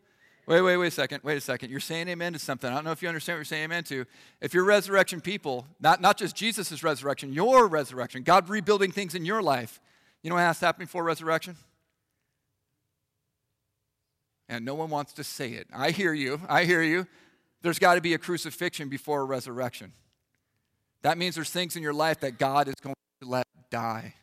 Wait, 0.46 0.62
wait, 0.62 0.78
wait 0.78 0.86
a 0.86 0.90
second. 0.90 1.22
Wait 1.24 1.36
a 1.36 1.40
second. 1.42 1.70
You're 1.70 1.80
saying 1.80 2.08
amen 2.08 2.32
to 2.32 2.38
something. 2.38 2.70
I 2.70 2.74
don't 2.74 2.84
know 2.84 2.92
if 2.92 3.02
you 3.02 3.08
understand 3.08 3.36
what 3.36 3.40
you're 3.40 3.44
saying 3.44 3.64
amen 3.64 3.84
to. 3.84 4.06
If 4.40 4.54
you're 4.54 4.64
resurrection 4.64 5.20
people, 5.20 5.66
not, 5.78 6.00
not 6.00 6.16
just 6.16 6.34
Jesus' 6.34 6.82
resurrection, 6.82 7.34
your 7.34 7.66
resurrection, 7.66 8.22
God 8.22 8.48
rebuilding 8.48 8.90
things 8.90 9.14
in 9.14 9.26
your 9.26 9.42
life, 9.42 9.78
you 10.22 10.30
know 10.30 10.36
what 10.36 10.42
has 10.42 10.58
to 10.60 10.66
happen 10.66 10.86
before 10.86 11.04
resurrection? 11.04 11.56
And 14.48 14.64
no 14.64 14.74
one 14.74 14.90
wants 14.90 15.12
to 15.14 15.24
say 15.24 15.52
it. 15.52 15.66
I 15.74 15.90
hear 15.90 16.12
you. 16.12 16.40
I 16.48 16.64
hear 16.64 16.82
you. 16.82 17.06
There's 17.62 17.78
got 17.78 17.94
to 17.94 18.00
be 18.00 18.14
a 18.14 18.18
crucifixion 18.18 18.88
before 18.88 19.20
a 19.20 19.24
resurrection. 19.24 19.92
That 21.02 21.18
means 21.18 21.34
there's 21.34 21.50
things 21.50 21.76
in 21.76 21.82
your 21.82 21.92
life 21.92 22.20
that 22.20 22.38
God 22.38 22.68
is 22.68 22.74
going 22.82 22.94
to 23.20 23.28
let 23.28 23.46
die. 23.70 24.14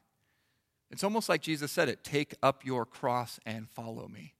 It's 0.92 1.04
almost 1.04 1.30
like 1.30 1.42
Jesus 1.42 1.72
said 1.72 1.90
it 1.90 2.04
take 2.04 2.36
up 2.42 2.66
your 2.66 2.86
cross 2.86 3.40
and 3.46 3.70
follow 3.70 4.08
me. 4.08 4.34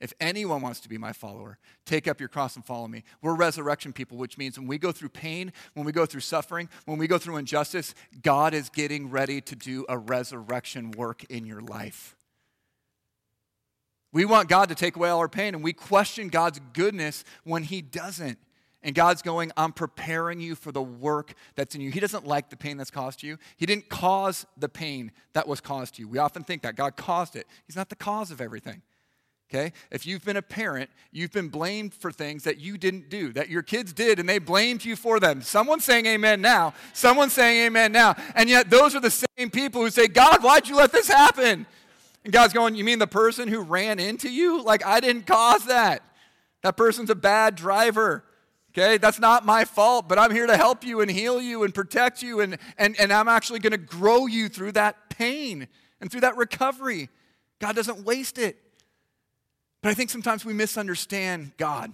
If 0.00 0.12
anyone 0.18 0.62
wants 0.62 0.80
to 0.80 0.88
be 0.88 0.98
my 0.98 1.12
follower, 1.12 1.58
take 1.86 2.08
up 2.08 2.18
your 2.18 2.28
cross 2.28 2.56
and 2.56 2.64
follow 2.64 2.88
me. 2.88 3.04
We're 3.20 3.36
resurrection 3.36 3.92
people, 3.92 4.18
which 4.18 4.36
means 4.36 4.58
when 4.58 4.66
we 4.66 4.76
go 4.76 4.90
through 4.90 5.10
pain, 5.10 5.52
when 5.74 5.86
we 5.86 5.92
go 5.92 6.06
through 6.06 6.22
suffering, 6.22 6.68
when 6.86 6.98
we 6.98 7.06
go 7.06 7.18
through 7.18 7.36
injustice, 7.36 7.94
God 8.20 8.52
is 8.52 8.68
getting 8.68 9.10
ready 9.10 9.40
to 9.42 9.54
do 9.54 9.86
a 9.88 9.96
resurrection 9.96 10.90
work 10.90 11.22
in 11.24 11.46
your 11.46 11.60
life. 11.60 12.16
We 14.12 14.24
want 14.24 14.48
God 14.48 14.68
to 14.68 14.74
take 14.74 14.96
away 14.96 15.08
all 15.08 15.18
our 15.20 15.28
pain, 15.28 15.54
and 15.54 15.64
we 15.64 15.72
question 15.72 16.28
God's 16.28 16.60
goodness 16.72 17.24
when 17.44 17.62
He 17.62 17.80
doesn't. 17.80 18.38
And 18.84 18.94
God's 18.94 19.22
going, 19.22 19.52
I'm 19.56 19.72
preparing 19.72 20.40
you 20.40 20.56
for 20.56 20.72
the 20.72 20.82
work 20.82 21.34
that's 21.54 21.74
in 21.74 21.80
you. 21.80 21.92
He 21.92 22.00
doesn't 22.00 22.26
like 22.26 22.50
the 22.50 22.56
pain 22.56 22.76
that's 22.76 22.90
caused 22.90 23.22
you. 23.22 23.38
He 23.56 23.64
didn't 23.64 23.88
cause 23.88 24.44
the 24.56 24.68
pain 24.68 25.12
that 25.34 25.46
was 25.46 25.60
caused 25.60 25.94
to 25.94 26.02
you. 26.02 26.08
We 26.08 26.18
often 26.18 26.42
think 26.42 26.62
that 26.62 26.74
God 26.74 26.96
caused 26.96 27.36
it. 27.36 27.46
He's 27.66 27.76
not 27.76 27.90
the 27.90 27.96
cause 27.96 28.32
of 28.32 28.40
everything. 28.40 28.82
Okay? 29.48 29.72
If 29.90 30.06
you've 30.06 30.24
been 30.24 30.38
a 30.38 30.42
parent, 30.42 30.90
you've 31.12 31.30
been 31.30 31.48
blamed 31.48 31.92
for 31.94 32.10
things 32.10 32.42
that 32.44 32.58
you 32.58 32.78
didn't 32.78 33.10
do, 33.10 33.32
that 33.34 33.50
your 33.50 33.62
kids 33.62 33.92
did, 33.92 34.18
and 34.18 34.26
they 34.26 34.38
blamed 34.38 34.84
you 34.84 34.96
for 34.96 35.20
them. 35.20 35.42
Someone's 35.42 35.84
saying 35.84 36.06
amen 36.06 36.40
now. 36.40 36.72
Someone's 36.94 37.34
saying 37.34 37.66
amen 37.66 37.92
now. 37.92 38.16
And 38.34 38.48
yet, 38.48 38.70
those 38.70 38.96
are 38.96 39.00
the 39.00 39.10
same 39.10 39.50
people 39.50 39.82
who 39.82 39.90
say, 39.90 40.08
God, 40.08 40.42
why'd 40.42 40.68
you 40.68 40.76
let 40.76 40.90
this 40.90 41.06
happen? 41.06 41.66
And 42.24 42.32
God's 42.32 42.52
going, 42.52 42.74
You 42.74 42.84
mean 42.84 42.98
the 42.98 43.06
person 43.06 43.48
who 43.48 43.60
ran 43.60 43.98
into 43.98 44.30
you? 44.30 44.62
Like, 44.62 44.84
I 44.84 45.00
didn't 45.00 45.26
cause 45.26 45.66
that. 45.66 46.02
That 46.62 46.76
person's 46.76 47.10
a 47.10 47.14
bad 47.14 47.56
driver. 47.56 48.24
Okay, 48.70 48.96
that's 48.96 49.18
not 49.18 49.44
my 49.44 49.66
fault, 49.66 50.08
but 50.08 50.18
I'm 50.18 50.30
here 50.30 50.46
to 50.46 50.56
help 50.56 50.82
you 50.82 51.02
and 51.02 51.10
heal 51.10 51.42
you 51.42 51.62
and 51.62 51.74
protect 51.74 52.22
you, 52.22 52.40
and, 52.40 52.56
and, 52.78 52.98
and 52.98 53.12
I'm 53.12 53.28
actually 53.28 53.58
going 53.58 53.72
to 53.72 53.76
grow 53.76 54.24
you 54.24 54.48
through 54.48 54.72
that 54.72 55.10
pain 55.10 55.68
and 56.00 56.10
through 56.10 56.22
that 56.22 56.38
recovery. 56.38 57.10
God 57.58 57.76
doesn't 57.76 58.04
waste 58.06 58.38
it. 58.38 58.56
But 59.82 59.90
I 59.90 59.94
think 59.94 60.08
sometimes 60.08 60.44
we 60.44 60.54
misunderstand 60.54 61.52
God. 61.58 61.92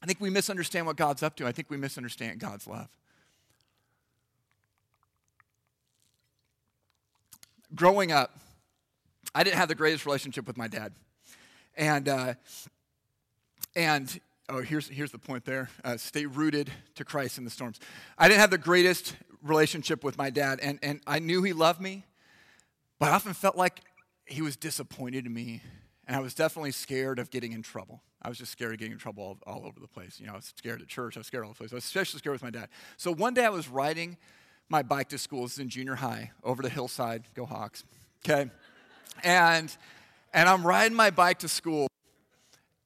I 0.00 0.06
think 0.06 0.20
we 0.20 0.30
misunderstand 0.30 0.86
what 0.86 0.96
God's 0.96 1.24
up 1.24 1.34
to. 1.36 1.46
I 1.46 1.52
think 1.52 1.68
we 1.68 1.76
misunderstand 1.76 2.38
God's 2.38 2.66
love. 2.68 2.88
Growing 7.74 8.12
up, 8.12 8.38
I 9.34 9.44
didn't 9.44 9.56
have 9.56 9.68
the 9.68 9.74
greatest 9.74 10.06
relationship 10.06 10.46
with 10.46 10.56
my 10.56 10.68
dad. 10.68 10.92
And, 11.76 12.08
uh, 12.08 12.34
and 13.76 14.20
oh, 14.48 14.62
here's, 14.62 14.88
here's 14.88 15.12
the 15.12 15.18
point 15.18 15.44
there 15.44 15.70
uh, 15.84 15.96
stay 15.96 16.26
rooted 16.26 16.70
to 16.96 17.04
Christ 17.04 17.38
in 17.38 17.44
the 17.44 17.50
storms. 17.50 17.78
I 18.16 18.28
didn't 18.28 18.40
have 18.40 18.50
the 18.50 18.58
greatest 18.58 19.14
relationship 19.42 20.02
with 20.02 20.18
my 20.18 20.30
dad, 20.30 20.58
and, 20.60 20.78
and 20.82 21.00
I 21.06 21.18
knew 21.18 21.42
he 21.42 21.52
loved 21.52 21.80
me, 21.80 22.04
but 22.98 23.10
I 23.10 23.12
often 23.12 23.34
felt 23.34 23.56
like 23.56 23.80
he 24.26 24.42
was 24.42 24.56
disappointed 24.56 25.26
in 25.26 25.32
me, 25.32 25.62
and 26.06 26.16
I 26.16 26.20
was 26.20 26.34
definitely 26.34 26.72
scared 26.72 27.18
of 27.18 27.30
getting 27.30 27.52
in 27.52 27.62
trouble. 27.62 28.02
I 28.20 28.28
was 28.28 28.38
just 28.38 28.50
scared 28.50 28.72
of 28.72 28.78
getting 28.78 28.92
in 28.92 28.98
trouble 28.98 29.38
all, 29.46 29.54
all 29.58 29.66
over 29.66 29.78
the 29.78 29.86
place. 29.86 30.18
You 30.18 30.26
know, 30.26 30.32
I 30.32 30.36
was 30.36 30.52
scared 30.56 30.82
at 30.82 30.88
church, 30.88 31.16
I 31.16 31.20
was 31.20 31.26
scared 31.28 31.44
all 31.44 31.50
over 31.50 31.54
the 31.54 31.58
place. 31.68 31.72
I 31.72 31.76
was 31.76 31.84
especially 31.84 32.18
scared 32.18 32.34
with 32.34 32.42
my 32.42 32.50
dad. 32.50 32.68
So 32.96 33.14
one 33.14 33.34
day 33.34 33.44
I 33.44 33.50
was 33.50 33.68
riding 33.68 34.16
my 34.68 34.82
bike 34.82 35.08
to 35.10 35.18
school, 35.18 35.44
this 35.44 35.52
is 35.52 35.58
in 35.60 35.68
junior 35.68 35.94
high, 35.94 36.32
over 36.42 36.62
the 36.62 36.68
hillside, 36.68 37.24
go 37.34 37.46
Hawks, 37.46 37.84
okay? 38.24 38.50
And, 39.22 39.74
and 40.32 40.48
I'm 40.48 40.66
riding 40.66 40.96
my 40.96 41.10
bike 41.10 41.40
to 41.40 41.48
school, 41.48 41.88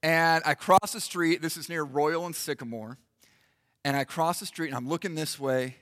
and 0.01 0.43
I 0.45 0.53
cross 0.53 0.93
the 0.93 1.01
street. 1.01 1.41
This 1.41 1.57
is 1.57 1.69
near 1.69 1.83
Royal 1.83 2.25
and 2.25 2.35
Sycamore. 2.35 2.97
And 3.85 3.97
I 3.97 4.05
cross 4.05 4.39
the 4.39 4.45
street, 4.45 4.67
and 4.67 4.75
I'm 4.75 4.87
looking 4.87 5.15
this 5.15 5.39
way, 5.39 5.75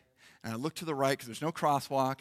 and 0.44 0.54
I 0.54 0.56
look 0.56 0.74
to 0.76 0.86
the 0.86 0.96
right 0.96 1.12
because 1.12 1.28
there's 1.28 1.42
no 1.42 1.52
crosswalk, 1.52 2.20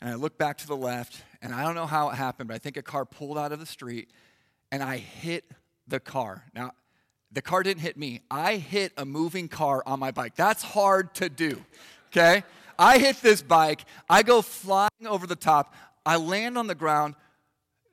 and 0.00 0.10
I 0.10 0.14
look 0.14 0.36
back 0.36 0.58
to 0.58 0.66
the 0.66 0.76
left, 0.76 1.22
and 1.40 1.54
I 1.54 1.62
don't 1.62 1.74
know 1.74 1.86
how 1.86 2.10
it 2.10 2.16
happened, 2.16 2.48
but 2.48 2.54
I 2.54 2.58
think 2.58 2.76
a 2.76 2.82
car 2.82 3.04
pulled 3.04 3.38
out 3.38 3.50
of 3.50 3.58
the 3.58 3.66
street, 3.66 4.10
and 4.70 4.82
I 4.82 4.98
hit 4.98 5.44
the 5.88 6.00
car. 6.00 6.44
Now, 6.54 6.72
the 7.32 7.40
car 7.40 7.62
didn't 7.62 7.80
hit 7.80 7.96
me. 7.96 8.20
I 8.30 8.56
hit 8.56 8.92
a 8.98 9.06
moving 9.06 9.48
car 9.48 9.82
on 9.86 9.98
my 9.98 10.10
bike. 10.10 10.36
That's 10.36 10.62
hard 10.62 11.14
to 11.14 11.30
do, 11.30 11.64
okay? 12.08 12.44
I 12.78 12.98
hit 12.98 13.22
this 13.22 13.40
bike. 13.40 13.84
I 14.08 14.22
go 14.22 14.42
flying 14.42 15.06
over 15.06 15.26
the 15.26 15.36
top. 15.36 15.74
I 16.04 16.16
land 16.16 16.58
on 16.58 16.66
the 16.66 16.74
ground, 16.74 17.14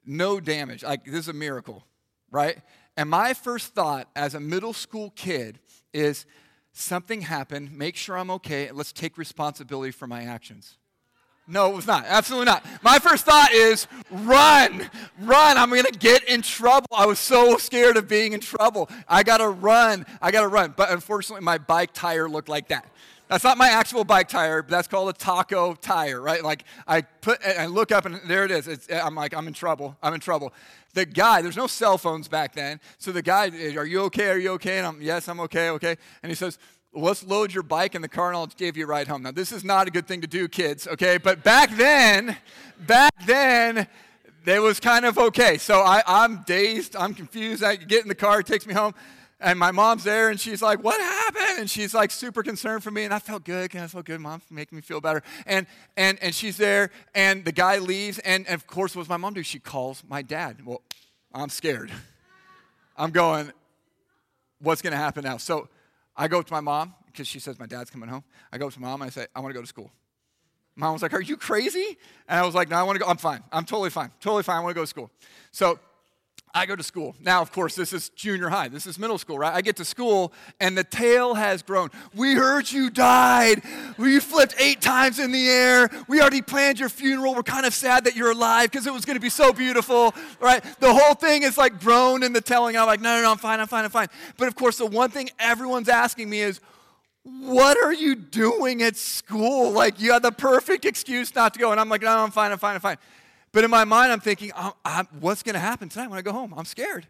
no 0.06 0.40
damage. 0.40 0.84
Like, 0.84 1.06
this 1.06 1.16
is 1.16 1.28
a 1.28 1.34
miracle, 1.34 1.84
right? 2.32 2.58
And 2.98 3.10
my 3.10 3.34
first 3.34 3.74
thought 3.74 4.10
as 4.16 4.36
a 4.36 4.40
middle 4.40 4.74
school 4.74 5.12
kid 5.16 5.60
is 5.94 6.26
something 6.72 7.22
happened, 7.22 7.72
make 7.72 7.96
sure 7.96 8.18
I'm 8.18 8.32
okay, 8.32 8.68
and 8.68 8.78
let's 8.78 8.94
take 8.94 9.18
responsibility 9.18 9.92
for 9.92 10.08
my 10.08 10.24
actions. 10.24 10.78
No, 11.48 11.72
it 11.72 11.76
was 11.76 11.88
not. 11.88 12.06
Absolutely 12.06 12.46
not. 12.46 12.64
My 12.84 13.00
first 13.00 13.26
thought 13.26 13.52
is 13.52 13.88
run, 14.12 14.88
run. 15.20 15.58
I'm 15.58 15.70
going 15.72 15.84
to 15.84 15.98
get 15.98 16.24
in 16.26 16.44
trouble. 16.44 16.86
I 16.96 17.08
was 17.08 17.18
so 17.18 17.58
scared 17.58 17.98
of 17.98 18.08
being 18.08 18.34
in 18.34 18.40
trouble. 18.40 18.88
I 19.08 19.24
got 19.24 19.38
to 19.38 19.50
run. 19.50 20.06
I 20.22 20.30
got 20.30 20.42
to 20.42 20.48
run. 20.48 20.76
But 20.78 20.92
unfortunately, 20.92 21.44
my 21.44 21.58
bike 21.58 21.90
tire 21.92 22.30
looked 22.30 22.50
like 22.50 22.68
that. 22.68 22.86
That's 23.30 23.44
not 23.44 23.60
my 23.60 23.70
actual 23.70 24.04
bike 24.04 24.28
tire, 24.28 24.64
but 24.64 24.72
that's 24.72 24.88
called 24.88 25.10
a 25.10 25.14
taco 25.14 25.76
tire, 25.76 26.20
right? 26.20 26.44
Like 26.44 26.64
I 26.88 27.02
put, 27.02 27.40
I 27.46 27.68
look 27.68 27.92
up 27.92 28.06
and 28.06 28.20
there 28.28 28.44
it 28.44 28.50
is. 28.50 28.68
It's, 28.68 28.92
I'm 28.92 29.14
like, 29.14 29.36
I'm 29.36 29.48
in 29.48 29.54
trouble. 29.54 29.96
I'm 30.02 30.16
in 30.16 30.20
trouble. 30.20 30.52
The 30.96 31.06
guy, 31.06 31.44
there's 31.44 31.56
no 31.56 31.68
cell 31.68 32.00
phones 32.00 32.28
back 32.28 32.56
then. 32.56 32.82
So 32.98 33.12
the 33.12 33.22
guy, 33.22 33.50
are 33.78 33.86
you 33.86 34.02
okay? 34.06 34.30
Are 34.30 34.40
you 34.40 34.54
okay? 34.54 34.80
And 34.80 34.88
I'm, 34.88 35.02
yes, 35.02 35.30
I'm 35.30 35.40
okay, 35.42 35.70
okay. 35.70 35.96
And 36.24 36.32
he 36.32 36.36
says, 36.36 36.58
let's 36.92 37.24
load 37.24 37.54
your 37.54 37.62
bike 37.62 37.94
in 37.94 38.02
the 38.02 38.08
car 38.08 38.30
and 38.30 38.38
I'll 38.38 38.48
give 38.48 38.76
you 38.76 38.86
a 38.86 38.88
ride 38.88 39.08
home. 39.08 39.22
Now, 39.22 39.32
this 39.32 39.52
is 39.52 39.64
not 39.64 39.88
a 39.88 39.92
good 39.92 40.08
thing 40.08 40.22
to 40.22 40.28
do, 40.28 40.48
kids, 40.48 40.88
okay? 40.88 41.20
But 41.20 41.44
back 41.44 41.70
then, 41.78 42.36
back 42.88 43.14
then, 43.28 43.88
it 44.44 44.60
was 44.60 44.80
kind 44.80 45.06
of 45.06 45.20
okay. 45.20 45.60
So 45.60 45.82
I, 45.82 46.02
I'm 46.08 46.42
dazed, 46.48 46.96
I'm 46.96 47.14
confused. 47.14 47.64
I 47.64 47.76
get 47.76 48.02
in 48.02 48.08
the 48.08 48.16
car, 48.16 48.40
it 48.40 48.48
takes 48.48 48.66
me 48.66 48.74
home. 48.74 48.96
And 49.42 49.58
my 49.58 49.72
mom's 49.72 50.04
there, 50.04 50.30
and 50.30 50.38
she's 50.38 50.62
like, 50.62 50.84
"What 50.84 51.00
happened?" 51.00 51.60
And 51.60 51.70
she's 51.70 51.94
like 51.94 52.12
super 52.12 52.44
concerned 52.44 52.84
for 52.84 52.92
me, 52.92 53.06
and 53.06 53.14
I 53.14 53.20
felt 53.20 53.46
good. 53.46 53.74
I 53.74 53.88
felt 53.88 54.06
good. 54.06 54.20
Mom 54.20 54.42
making 54.50 54.76
me 54.76 54.82
feel 54.82 55.00
better. 55.00 55.24
And 55.46 55.66
and 55.96 56.22
and 56.22 56.36
she's 56.36 56.58
there, 56.58 56.92
and 57.16 57.46
the 57.46 57.54
guy 57.54 57.78
leaves, 57.78 58.20
and, 58.20 58.46
and 58.48 58.56
of 58.56 58.68
course, 58.68 58.96
what 58.96 59.04
does 59.04 59.10
my 59.10 59.18
mom 59.18 59.34
do? 59.34 59.44
She 59.44 59.60
calls 59.60 60.04
my 60.08 60.22
dad. 60.22 60.66
Well, 60.66 60.82
I'm 61.34 61.50
scared. 61.50 61.90
I'm 62.98 63.12
going. 63.12 63.54
What's 64.62 64.82
going 64.82 64.92
to 64.92 64.98
happen 64.98 65.24
now? 65.24 65.38
So 65.38 65.70
I 66.18 66.28
go 66.28 66.42
to 66.42 66.54
my 66.54 66.60
mom 66.60 66.94
because 67.06 67.28
she 67.28 67.40
says 67.40 67.58
my 67.58 67.66
dad's 67.66 67.90
coming 67.90 68.10
home. 68.10 68.26
I 68.52 68.58
go 68.58 68.70
to 68.70 68.80
mom 68.82 69.02
and 69.02 69.10
I 69.10 69.12
say, 69.12 69.28
"I 69.34 69.40
want 69.40 69.52
to 69.52 69.58
go 69.58 69.62
to 69.62 69.68
school." 69.68 69.90
Mom 70.76 70.92
was 70.94 71.02
like, 71.02 71.14
"Are 71.14 71.22
you 71.22 71.38
crazy?" 71.38 71.98
And 72.28 72.40
I 72.40 72.46
was 72.46 72.56
like, 72.56 72.68
"No, 72.68 72.76
I 72.76 72.84
want 72.84 72.98
to 72.98 73.06
go. 73.06 73.10
I'm 73.10 73.16
fine. 73.16 73.42
I'm 73.54 73.64
totally 73.64 73.90
fine. 73.90 74.12
Totally 74.20 74.44
fine. 74.44 74.58
I 74.58 74.60
want 74.60 74.72
to 74.72 74.76
go 74.76 74.84
to 74.84 74.88
school." 74.88 75.10
So 75.52 75.80
I 76.54 76.66
go 76.66 76.76
to 76.76 76.84
school. 76.84 77.16
Now, 77.22 77.42
of 77.42 77.52
course, 77.52 77.76
this 77.76 77.94
is 77.94 78.10
junior 78.10 78.50
high. 78.50 78.70
This 78.70 78.88
is 78.88 78.98
middle 78.98 79.20
school, 79.20 79.38
right? 79.38 79.54
I 79.54 79.62
get 79.62 79.76
to 79.78 79.86
school 79.86 80.34
and 80.60 80.78
the 80.78 80.84
tale 80.84 81.36
has 81.36 81.62
grown. 81.62 81.90
We 82.16 82.34
heard 82.34 82.72
you 82.72 82.90
died. 82.90 83.62
You 84.00 84.20
flipped 84.20 84.56
eight 84.60 84.82
times 84.82 85.20
in 85.20 85.32
the 85.32 85.48
air. 85.48 85.90
We 86.08 86.22
already 86.22 86.42
planned 86.42 86.80
your 86.80 86.90
funeral. 86.90 87.36
We're 87.36 87.44
kind 87.44 87.68
of 87.68 87.74
sad 87.74 88.06
that 88.06 88.16
you're 88.16 88.32
alive 88.32 88.72
because 88.72 88.88
it 88.88 88.94
was 88.94 89.06
going 89.06 89.16
to 89.16 89.22
be 89.22 89.30
so 89.30 89.54
beautiful, 89.54 90.16
right? 90.40 90.64
The 90.80 90.92
whole 90.92 91.14
thing 91.14 91.44
is 91.44 91.58
like 91.58 91.80
grown 91.80 92.24
in 92.24 92.34
the 92.34 92.42
telling. 92.42 92.76
I'm 92.76 92.88
like, 92.88 93.02
no, 93.02 93.16
no, 93.16 93.22
no, 93.22 93.32
I'm 93.32 93.38
fine, 93.38 93.60
I'm 93.60 93.68
fine, 93.68 93.86
I'm 93.86 93.92
fine. 93.92 94.08
But 94.38 94.48
of 94.48 94.56
course, 94.56 94.78
the 94.78 94.88
one 94.88 95.12
thing 95.12 95.30
everyone's 95.38 95.90
asking 95.90 96.30
me 96.30 96.42
is, 96.42 96.60
what 97.24 97.78
are 97.78 97.94
you 97.94 98.16
doing 98.16 98.82
at 98.82 98.98
school? 98.98 99.72
Like, 99.72 100.00
you 100.02 100.14
had 100.14 100.24
the 100.24 100.32
perfect 100.32 100.86
excuse 100.86 101.36
not 101.36 101.54
to 101.54 101.60
go. 101.60 101.72
And 101.72 101.80
I'm 101.80 101.90
like, 101.90 102.02
no, 102.02 102.10
I'm 102.10 102.32
fine, 102.32 102.52
I'm 102.52 102.58
fine, 102.58 102.76
I'm 102.76 102.82
fine. 102.82 102.98
But 103.52 103.64
in 103.64 103.72
my 103.72 103.84
mind, 103.84 104.12
I'm 104.12 104.20
thinking, 104.20 104.52
oh, 104.56 104.74
I'm, 104.86 105.08
I'm, 105.12 105.20
what's 105.20 105.44
going 105.44 105.54
to 105.54 105.60
happen 105.60 105.90
tonight 105.90 106.10
when 106.10 106.20
I 106.20 106.22
go 106.22 106.32
home? 106.32 106.54
I'm 106.56 106.66
scared. 106.66 107.08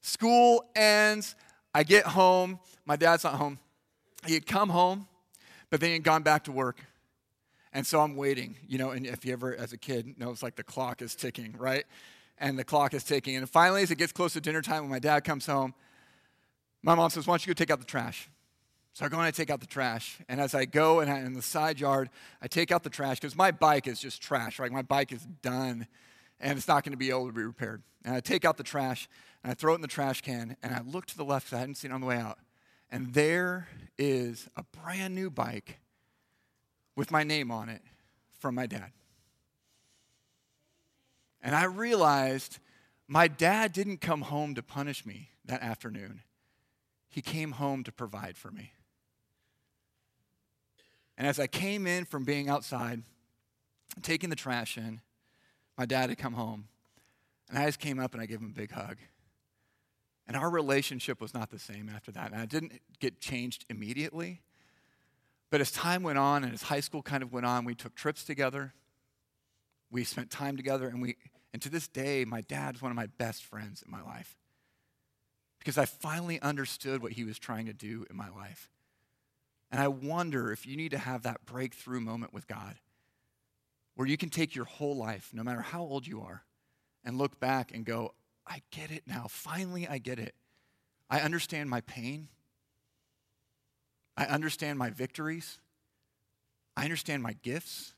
School 0.00 0.64
ends. 0.74 1.34
I 1.74 1.82
get 1.82 2.06
home. 2.06 2.60
My 2.86 2.96
dad's 2.96 3.24
not 3.24 3.34
home. 3.34 3.58
He 4.26 4.34
had 4.34 4.46
come 4.46 4.68
home, 4.68 5.08
but 5.70 5.80
then 5.80 5.88
he 5.88 5.94
had 5.94 6.04
gone 6.04 6.22
back 6.22 6.44
to 6.44 6.52
work. 6.52 6.84
And 7.72 7.86
so 7.86 8.00
I'm 8.00 8.16
waiting, 8.16 8.56
you 8.66 8.78
know, 8.78 8.90
and 8.90 9.06
if 9.06 9.24
you 9.24 9.32
ever, 9.32 9.54
as 9.54 9.72
a 9.72 9.78
kid, 9.78 10.18
know 10.18 10.30
it's 10.30 10.42
like 10.42 10.56
the 10.56 10.64
clock 10.64 11.02
is 11.02 11.14
ticking, 11.14 11.54
right? 11.56 11.84
And 12.38 12.58
the 12.58 12.64
clock 12.64 12.94
is 12.94 13.04
ticking. 13.04 13.36
And 13.36 13.48
finally, 13.48 13.82
as 13.82 13.90
it 13.90 13.96
gets 13.96 14.12
close 14.12 14.32
to 14.32 14.40
dinner 14.40 14.62
time, 14.62 14.82
when 14.82 14.90
my 14.90 14.98
dad 14.98 15.24
comes 15.24 15.46
home, 15.46 15.74
my 16.82 16.94
mom 16.94 17.10
says, 17.10 17.26
Why 17.26 17.34
don't 17.34 17.46
you 17.46 17.54
go 17.54 17.58
take 17.58 17.70
out 17.70 17.78
the 17.78 17.86
trash? 17.86 18.28
So 18.92 19.06
I 19.06 19.08
go 19.08 19.16
and 19.16 19.26
I 19.26 19.30
take 19.30 19.50
out 19.50 19.60
the 19.60 19.66
trash. 19.66 20.18
And 20.28 20.40
as 20.40 20.54
I 20.54 20.64
go 20.64 21.00
and 21.00 21.10
I, 21.10 21.20
in 21.20 21.32
the 21.32 21.42
side 21.42 21.80
yard, 21.80 22.10
I 22.42 22.48
take 22.48 22.72
out 22.72 22.82
the 22.82 22.90
trash 22.90 23.20
because 23.20 23.36
my 23.36 23.50
bike 23.50 23.86
is 23.86 24.00
just 24.00 24.20
trash, 24.20 24.58
right? 24.58 24.70
My 24.70 24.82
bike 24.82 25.12
is 25.12 25.26
done 25.42 25.86
and 26.40 26.58
it's 26.58 26.68
not 26.68 26.84
going 26.84 26.92
to 26.92 26.98
be 26.98 27.10
able 27.10 27.26
to 27.26 27.32
be 27.32 27.42
repaired. 27.42 27.82
And 28.04 28.14
I 28.14 28.20
take 28.20 28.44
out 28.44 28.56
the 28.56 28.62
trash 28.62 29.08
and 29.42 29.50
I 29.50 29.54
throw 29.54 29.72
it 29.72 29.76
in 29.76 29.82
the 29.82 29.88
trash 29.88 30.22
can 30.22 30.56
and 30.62 30.74
I 30.74 30.80
look 30.80 31.06
to 31.06 31.16
the 31.16 31.24
left 31.24 31.46
because 31.46 31.56
I 31.56 31.60
hadn't 31.60 31.76
seen 31.76 31.92
it 31.92 31.94
on 31.94 32.00
the 32.00 32.06
way 32.06 32.16
out. 32.16 32.38
And 32.90 33.14
there 33.14 33.68
is 33.96 34.48
a 34.56 34.64
brand 34.82 35.14
new 35.14 35.30
bike 35.30 35.78
with 36.96 37.10
my 37.10 37.22
name 37.22 37.50
on 37.50 37.68
it 37.68 37.82
from 38.40 38.56
my 38.56 38.66
dad. 38.66 38.90
And 41.42 41.54
I 41.54 41.64
realized 41.64 42.58
my 43.06 43.28
dad 43.28 43.72
didn't 43.72 44.00
come 44.00 44.22
home 44.22 44.54
to 44.54 44.62
punish 44.62 45.06
me 45.06 45.30
that 45.46 45.62
afternoon, 45.62 46.22
he 47.08 47.22
came 47.22 47.52
home 47.52 47.82
to 47.84 47.90
provide 47.90 48.36
for 48.36 48.50
me. 48.50 48.72
And 51.20 51.26
as 51.28 51.38
I 51.38 51.46
came 51.46 51.86
in 51.86 52.06
from 52.06 52.24
being 52.24 52.48
outside, 52.48 53.02
taking 54.00 54.30
the 54.30 54.36
trash 54.36 54.78
in, 54.78 55.02
my 55.76 55.84
dad 55.84 56.08
had 56.08 56.16
come 56.16 56.32
home. 56.32 56.68
And 57.50 57.58
I 57.58 57.66
just 57.66 57.78
came 57.78 57.98
up 57.98 58.14
and 58.14 58.22
I 58.22 58.24
gave 58.24 58.40
him 58.40 58.46
a 58.46 58.58
big 58.58 58.70
hug. 58.70 58.96
And 60.26 60.34
our 60.34 60.48
relationship 60.48 61.20
was 61.20 61.34
not 61.34 61.50
the 61.50 61.58
same 61.58 61.90
after 61.94 62.10
that. 62.12 62.32
And 62.32 62.40
I 62.40 62.46
didn't 62.46 62.80
get 63.00 63.20
changed 63.20 63.66
immediately. 63.68 64.40
But 65.50 65.60
as 65.60 65.70
time 65.70 66.02
went 66.02 66.16
on 66.16 66.42
and 66.42 66.54
as 66.54 66.62
high 66.62 66.80
school 66.80 67.02
kind 67.02 67.22
of 67.22 67.34
went 67.34 67.44
on, 67.44 67.66
we 67.66 67.74
took 67.74 67.94
trips 67.94 68.24
together. 68.24 68.72
We 69.90 70.04
spent 70.04 70.30
time 70.30 70.56
together. 70.56 70.88
And, 70.88 71.02
we, 71.02 71.16
and 71.52 71.60
to 71.60 71.68
this 71.68 71.86
day, 71.86 72.24
my 72.24 72.40
dad 72.40 72.76
is 72.76 72.80
one 72.80 72.92
of 72.92 72.96
my 72.96 73.08
best 73.18 73.44
friends 73.44 73.82
in 73.84 73.92
my 73.92 74.00
life. 74.00 74.38
Because 75.58 75.76
I 75.76 75.84
finally 75.84 76.40
understood 76.40 77.02
what 77.02 77.12
he 77.12 77.24
was 77.24 77.38
trying 77.38 77.66
to 77.66 77.74
do 77.74 78.06
in 78.08 78.16
my 78.16 78.30
life. 78.30 78.70
And 79.70 79.80
I 79.80 79.88
wonder 79.88 80.50
if 80.50 80.66
you 80.66 80.76
need 80.76 80.90
to 80.90 80.98
have 80.98 81.22
that 81.22 81.46
breakthrough 81.46 82.00
moment 82.00 82.32
with 82.32 82.48
God 82.48 82.76
where 83.94 84.08
you 84.08 84.16
can 84.16 84.30
take 84.30 84.54
your 84.54 84.64
whole 84.64 84.96
life, 84.96 85.30
no 85.32 85.42
matter 85.42 85.60
how 85.60 85.82
old 85.82 86.06
you 86.06 86.22
are, 86.22 86.42
and 87.04 87.18
look 87.18 87.38
back 87.38 87.72
and 87.72 87.84
go, 87.84 88.14
I 88.46 88.62
get 88.70 88.90
it 88.90 89.02
now. 89.06 89.26
Finally, 89.28 89.86
I 89.86 89.98
get 89.98 90.18
it. 90.18 90.34
I 91.08 91.20
understand 91.20 91.70
my 91.70 91.82
pain. 91.82 92.28
I 94.16 94.24
understand 94.24 94.78
my 94.78 94.90
victories. 94.90 95.58
I 96.76 96.84
understand 96.84 97.22
my 97.22 97.34
gifts. 97.42 97.94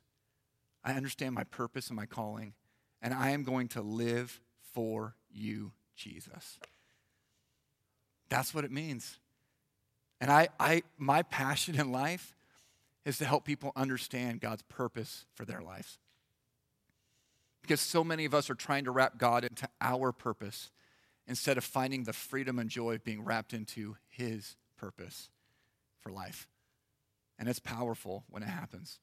I 0.85 0.93
understand 0.95 1.35
my 1.35 1.45
purpose 1.45 1.89
and 1.89 1.97
my 1.97 2.07
calling. 2.07 2.55
And 3.01 3.15
I 3.15 3.31
am 3.31 3.45
going 3.45 3.69
to 3.69 3.83
live 3.83 4.41
for 4.73 5.15
you, 5.31 5.73
Jesus. 5.97 6.59
That's 8.29 8.55
what 8.55 8.65
it 8.65 8.73
means. 8.73 9.19
And 10.23 10.31
I, 10.31 10.51
I, 10.61 10.85
my 10.99 11.23
passion 11.23 11.75
in 11.75 11.91
life 11.91 12.37
is 13.05 13.19
to 13.19 13.25
help 13.25 13.45
people 13.45 13.73
understand 13.75 14.41
God's 14.41 14.63
purpose 14.63 15.27
for 15.35 15.45
their 15.45 15.61
lives. 15.61 15.99
Because 17.61 17.81
so 17.81 18.05
many 18.05 18.25
of 18.25 18.33
us 18.33 18.49
are 18.49 18.55
trying 18.55 18.85
to 18.85 18.93
wrap 18.93 19.19
God 19.19 19.43
into 19.43 19.69
our 19.81 20.13
purpose 20.13 20.71
instead 21.27 21.59
of 21.59 21.65
finding 21.65 22.05
the 22.05 22.13
freedom 22.13 22.61
and 22.61 22.71
joy 22.71 22.95
of 22.95 23.03
being 23.03 23.25
wrapped 23.25 23.53
into 23.53 23.97
His 24.09 24.55
purpose 24.77 25.29
for 25.99 26.13
life. 26.13 26.47
And 27.37 27.49
it's 27.49 27.59
powerful 27.59 28.23
when 28.31 28.45
it 28.45 28.49
happens. 28.49 29.01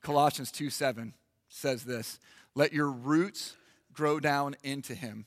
Colossians 0.00 0.50
2 0.50 0.70
7 0.70 1.12
says 1.50 1.84
this 1.84 2.18
Let 2.54 2.72
your 2.72 2.90
roots 2.90 3.56
grow 3.92 4.18
down 4.18 4.56
into 4.62 4.94
him 4.94 5.26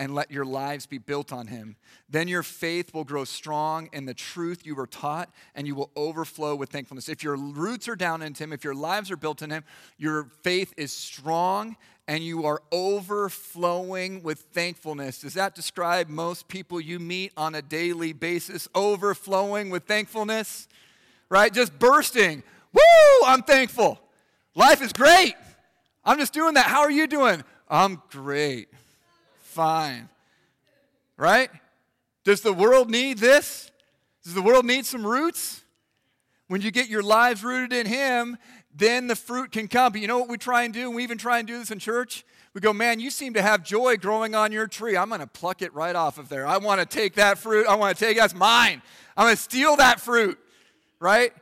and 0.00 0.14
let 0.14 0.30
your 0.30 0.46
lives 0.46 0.86
be 0.86 0.96
built 0.96 1.30
on 1.30 1.48
him. 1.48 1.76
Then 2.08 2.26
your 2.26 2.42
faith 2.42 2.94
will 2.94 3.04
grow 3.04 3.24
strong 3.24 3.90
in 3.92 4.06
the 4.06 4.14
truth 4.14 4.64
you 4.64 4.74
were 4.74 4.86
taught, 4.86 5.28
and 5.54 5.66
you 5.66 5.74
will 5.74 5.90
overflow 5.94 6.54
with 6.54 6.70
thankfulness. 6.70 7.10
If 7.10 7.22
your 7.22 7.36
roots 7.36 7.86
are 7.86 7.96
down 7.96 8.22
into 8.22 8.42
him, 8.42 8.54
if 8.54 8.64
your 8.64 8.74
lives 8.74 9.10
are 9.10 9.18
built 9.18 9.42
in 9.42 9.50
him, 9.50 9.62
your 9.98 10.30
faith 10.42 10.72
is 10.78 10.90
strong 10.90 11.76
and 12.08 12.24
you 12.24 12.46
are 12.46 12.62
overflowing 12.72 14.22
with 14.22 14.38
thankfulness. 14.52 15.20
Does 15.20 15.34
that 15.34 15.54
describe 15.54 16.08
most 16.08 16.48
people 16.48 16.80
you 16.80 16.98
meet 16.98 17.32
on 17.36 17.54
a 17.54 17.60
daily 17.60 18.14
basis? 18.14 18.68
Overflowing 18.74 19.68
with 19.68 19.84
thankfulness, 19.84 20.66
right? 21.28 21.52
Just 21.52 21.78
bursting. 21.78 22.42
Woo, 22.72 23.26
I'm 23.26 23.42
thankful. 23.42 24.00
Life 24.54 24.80
is 24.80 24.94
great. 24.94 25.34
I'm 26.06 26.18
just 26.18 26.32
doing 26.32 26.54
that. 26.54 26.66
How 26.66 26.80
are 26.80 26.90
you 26.90 27.06
doing? 27.06 27.44
I'm 27.68 28.02
great 28.10 28.68
fine. 29.60 30.08
Right? 31.18 31.50
Does 32.24 32.40
the 32.40 32.52
world 32.54 32.88
need 32.88 33.18
this? 33.18 33.70
Does 34.24 34.32
the 34.32 34.40
world 34.40 34.64
need 34.64 34.86
some 34.86 35.06
roots? 35.06 35.62
When 36.48 36.62
you 36.62 36.70
get 36.70 36.88
your 36.88 37.02
lives 37.02 37.44
rooted 37.44 37.74
in 37.74 37.86
Him, 37.86 38.38
then 38.74 39.06
the 39.06 39.14
fruit 39.14 39.52
can 39.52 39.68
come. 39.68 39.92
But 39.92 40.00
you 40.00 40.06
know 40.06 40.18
what 40.18 40.30
we 40.30 40.38
try 40.38 40.62
and 40.62 40.72
do? 40.72 40.90
We 40.90 41.02
even 41.02 41.18
try 41.18 41.40
and 41.40 41.46
do 41.46 41.58
this 41.58 41.70
in 41.70 41.78
church. 41.78 42.24
We 42.54 42.62
go, 42.62 42.72
man, 42.72 43.00
you 43.00 43.10
seem 43.10 43.34
to 43.34 43.42
have 43.42 43.62
joy 43.62 43.98
growing 43.98 44.34
on 44.34 44.50
your 44.50 44.66
tree. 44.66 44.96
I'm 44.96 45.10
going 45.10 45.20
to 45.20 45.26
pluck 45.26 45.60
it 45.60 45.74
right 45.74 45.94
off 45.94 46.16
of 46.16 46.30
there. 46.30 46.46
I 46.46 46.56
want 46.56 46.80
to 46.80 46.86
take 46.86 47.16
that 47.16 47.36
fruit. 47.36 47.66
I 47.66 47.74
want 47.74 47.98
to 47.98 48.02
take 48.02 48.16
that's 48.16 48.34
mine. 48.34 48.80
I'm 49.14 49.26
going 49.26 49.36
to 49.36 49.42
steal 49.42 49.76
that 49.76 50.00
fruit, 50.00 50.38
right? 51.00 51.34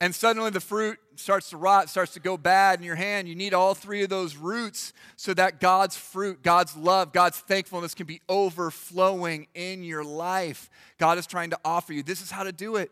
And 0.00 0.14
suddenly 0.14 0.48
the 0.48 0.60
fruit 0.60 0.98
starts 1.18 1.50
to 1.50 1.56
rot, 1.56 1.88
starts 1.88 2.12
to 2.14 2.20
go 2.20 2.36
bad 2.36 2.78
in 2.78 2.84
your 2.84 2.96
hand. 2.96 3.28
You 3.28 3.34
need 3.34 3.54
all 3.54 3.74
three 3.74 4.02
of 4.02 4.08
those 4.08 4.36
roots 4.36 4.92
so 5.16 5.34
that 5.34 5.60
God's 5.60 5.96
fruit, 5.96 6.42
God's 6.42 6.76
love, 6.76 7.12
God's 7.12 7.38
thankfulness 7.38 7.94
can 7.94 8.06
be 8.06 8.20
overflowing 8.28 9.48
in 9.54 9.82
your 9.84 10.04
life. 10.04 10.70
God 10.98 11.18
is 11.18 11.26
trying 11.26 11.50
to 11.50 11.58
offer 11.64 11.92
you. 11.92 12.02
This 12.02 12.22
is 12.22 12.30
how 12.30 12.44
to 12.44 12.52
do 12.52 12.76
it. 12.76 12.90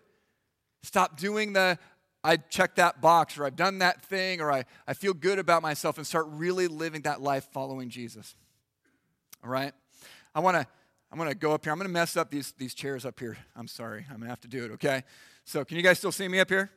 Stop 0.82 1.18
doing 1.18 1.52
the, 1.52 1.78
I 2.22 2.36
checked 2.36 2.76
that 2.76 3.00
box, 3.00 3.38
or 3.38 3.46
I've 3.46 3.56
done 3.56 3.78
that 3.78 4.02
thing, 4.02 4.40
or 4.40 4.52
I, 4.52 4.64
I 4.86 4.94
feel 4.94 5.14
good 5.14 5.38
about 5.38 5.62
myself, 5.62 5.98
and 5.98 6.06
start 6.06 6.26
really 6.28 6.68
living 6.68 7.02
that 7.02 7.20
life 7.20 7.46
following 7.52 7.88
Jesus. 7.88 8.34
All 9.44 9.50
right? 9.50 9.72
I 10.34 10.40
want 10.40 10.56
to. 10.56 10.66
I'm 11.12 11.26
to 11.28 11.34
go 11.34 11.52
up 11.52 11.64
here. 11.64 11.72
I'm 11.72 11.78
to 11.78 11.88
mess 11.88 12.16
up 12.16 12.30
these, 12.30 12.52
these 12.58 12.74
chairs 12.74 13.06
up 13.06 13.18
here. 13.18 13.38
I'm 13.54 13.68
sorry. 13.68 14.04
I'm 14.12 14.20
to 14.20 14.26
have 14.26 14.40
to 14.40 14.48
do 14.48 14.64
it, 14.64 14.72
okay? 14.72 15.04
So, 15.44 15.64
can 15.64 15.76
you 15.76 15.82
guys 15.82 15.98
still 15.98 16.10
see 16.12 16.26
me 16.26 16.40
up 16.40 16.48
here? 16.50 16.70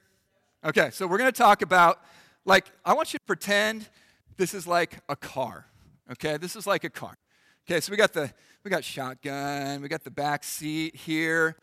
Okay, 0.61 0.89
so 0.91 1.07
we're 1.07 1.17
going 1.17 1.31
to 1.31 1.37
talk 1.37 1.61
about, 1.61 2.01
like, 2.43 2.65
I 2.83 2.93
want 2.93 3.13
you 3.13 3.19
to 3.19 3.25
pretend 3.25 3.87
this 4.35 4.53
is 4.53 4.67
like 4.67 4.97
a 5.07 5.15
car. 5.15 5.65
Okay, 6.11 6.35
this 6.35 6.57
is 6.57 6.67
like 6.67 6.83
a 6.83 6.89
car. 6.89 7.17
Okay, 7.65 7.79
so 7.79 7.91
we 7.91 7.97
got 7.97 8.11
the 8.11 8.29
we 8.65 8.69
got 8.69 8.83
shotgun, 8.83 9.81
we 9.81 9.87
got 9.87 10.03
the 10.03 10.11
back 10.11 10.43
seat 10.43 10.97
here. 10.97 11.55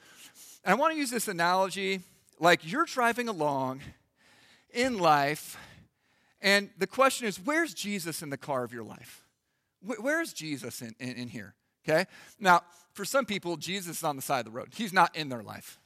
And 0.64 0.72
I 0.72 0.74
want 0.76 0.94
to 0.94 0.98
use 0.98 1.10
this 1.10 1.28
analogy 1.28 2.00
like 2.40 2.60
you're 2.62 2.86
driving 2.86 3.28
along 3.28 3.82
in 4.72 4.98
life, 4.98 5.58
and 6.40 6.70
the 6.78 6.86
question 6.86 7.26
is, 7.26 7.38
where's 7.38 7.74
Jesus 7.74 8.22
in 8.22 8.30
the 8.30 8.38
car 8.38 8.64
of 8.64 8.72
your 8.72 8.84
life? 8.84 9.26
Where's 9.82 10.32
Jesus 10.32 10.80
in, 10.80 10.94
in, 10.98 11.12
in 11.16 11.28
here? 11.28 11.54
Okay? 11.86 12.06
Now, 12.40 12.62
for 12.94 13.04
some 13.04 13.26
people, 13.26 13.58
Jesus 13.58 13.98
is 13.98 14.04
on 14.04 14.16
the 14.16 14.22
side 14.22 14.40
of 14.40 14.46
the 14.46 14.50
road. 14.52 14.68
He's 14.74 14.92
not 14.92 15.14
in 15.14 15.28
their 15.28 15.42
life 15.42 15.78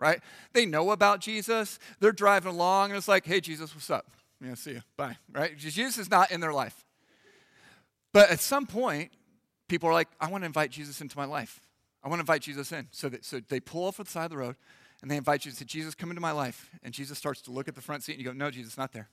right? 0.00 0.20
They 0.52 0.66
know 0.66 0.90
about 0.90 1.20
Jesus. 1.20 1.78
They're 2.00 2.10
driving 2.10 2.52
along, 2.52 2.90
and 2.90 2.98
it's 2.98 3.06
like, 3.06 3.24
hey, 3.24 3.40
Jesus, 3.40 3.74
what's 3.74 3.90
up? 3.90 4.10
Yeah, 4.44 4.54
see 4.54 4.72
you. 4.72 4.82
Bye, 4.96 5.18
right? 5.32 5.56
Jesus 5.56 5.98
is 5.98 6.10
not 6.10 6.32
in 6.32 6.40
their 6.40 6.52
life. 6.52 6.84
But 8.12 8.30
at 8.30 8.40
some 8.40 8.66
point, 8.66 9.12
people 9.68 9.88
are 9.88 9.92
like, 9.92 10.08
I 10.20 10.28
want 10.28 10.42
to 10.42 10.46
invite 10.46 10.70
Jesus 10.70 11.00
into 11.00 11.16
my 11.16 11.26
life. 11.26 11.60
I 12.02 12.08
want 12.08 12.18
to 12.18 12.22
invite 12.22 12.42
Jesus 12.42 12.72
in. 12.72 12.88
So, 12.90 13.08
that, 13.10 13.24
so 13.24 13.40
they 13.48 13.60
pull 13.60 13.84
off 13.84 13.98
the 13.98 14.06
side 14.06 14.24
of 14.24 14.30
the 14.30 14.38
road, 14.38 14.56
and 15.02 15.10
they 15.10 15.16
invite 15.16 15.42
Jesus. 15.42 15.60
Jesus, 15.60 15.94
come 15.94 16.10
into 16.10 16.22
my 16.22 16.32
life. 16.32 16.70
And 16.82 16.92
Jesus 16.92 17.18
starts 17.18 17.42
to 17.42 17.50
look 17.50 17.68
at 17.68 17.74
the 17.74 17.80
front 17.82 18.02
seat, 18.02 18.12
and 18.12 18.20
you 18.20 18.26
go, 18.26 18.32
no, 18.32 18.50
Jesus, 18.50 18.76
not 18.78 18.92
there. 18.92 19.08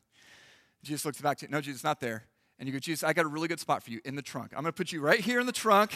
Jesus 0.84 1.06
looks 1.06 1.20
back 1.22 1.38
to 1.40 1.46
you, 1.46 1.52
no, 1.52 1.60
Jesus, 1.60 1.82
is 1.82 1.84
not 1.84 2.00
there. 2.00 2.24
And 2.60 2.68
you 2.68 2.74
go, 2.74 2.80
Jesus, 2.80 3.04
I 3.04 3.14
got 3.14 3.26
a 3.26 3.28
really 3.28 3.48
good 3.48 3.60
spot 3.60 3.84
for 3.84 3.92
you 3.92 4.00
in 4.06 4.16
the 4.16 4.22
trunk. 4.22 4.54
I'm 4.56 4.64
going 4.64 4.72
to 4.72 4.78
put 4.78 4.92
you 4.92 5.02
right 5.02 5.20
here 5.20 5.40
in 5.40 5.46
the 5.46 5.52
trunk. 5.52 5.92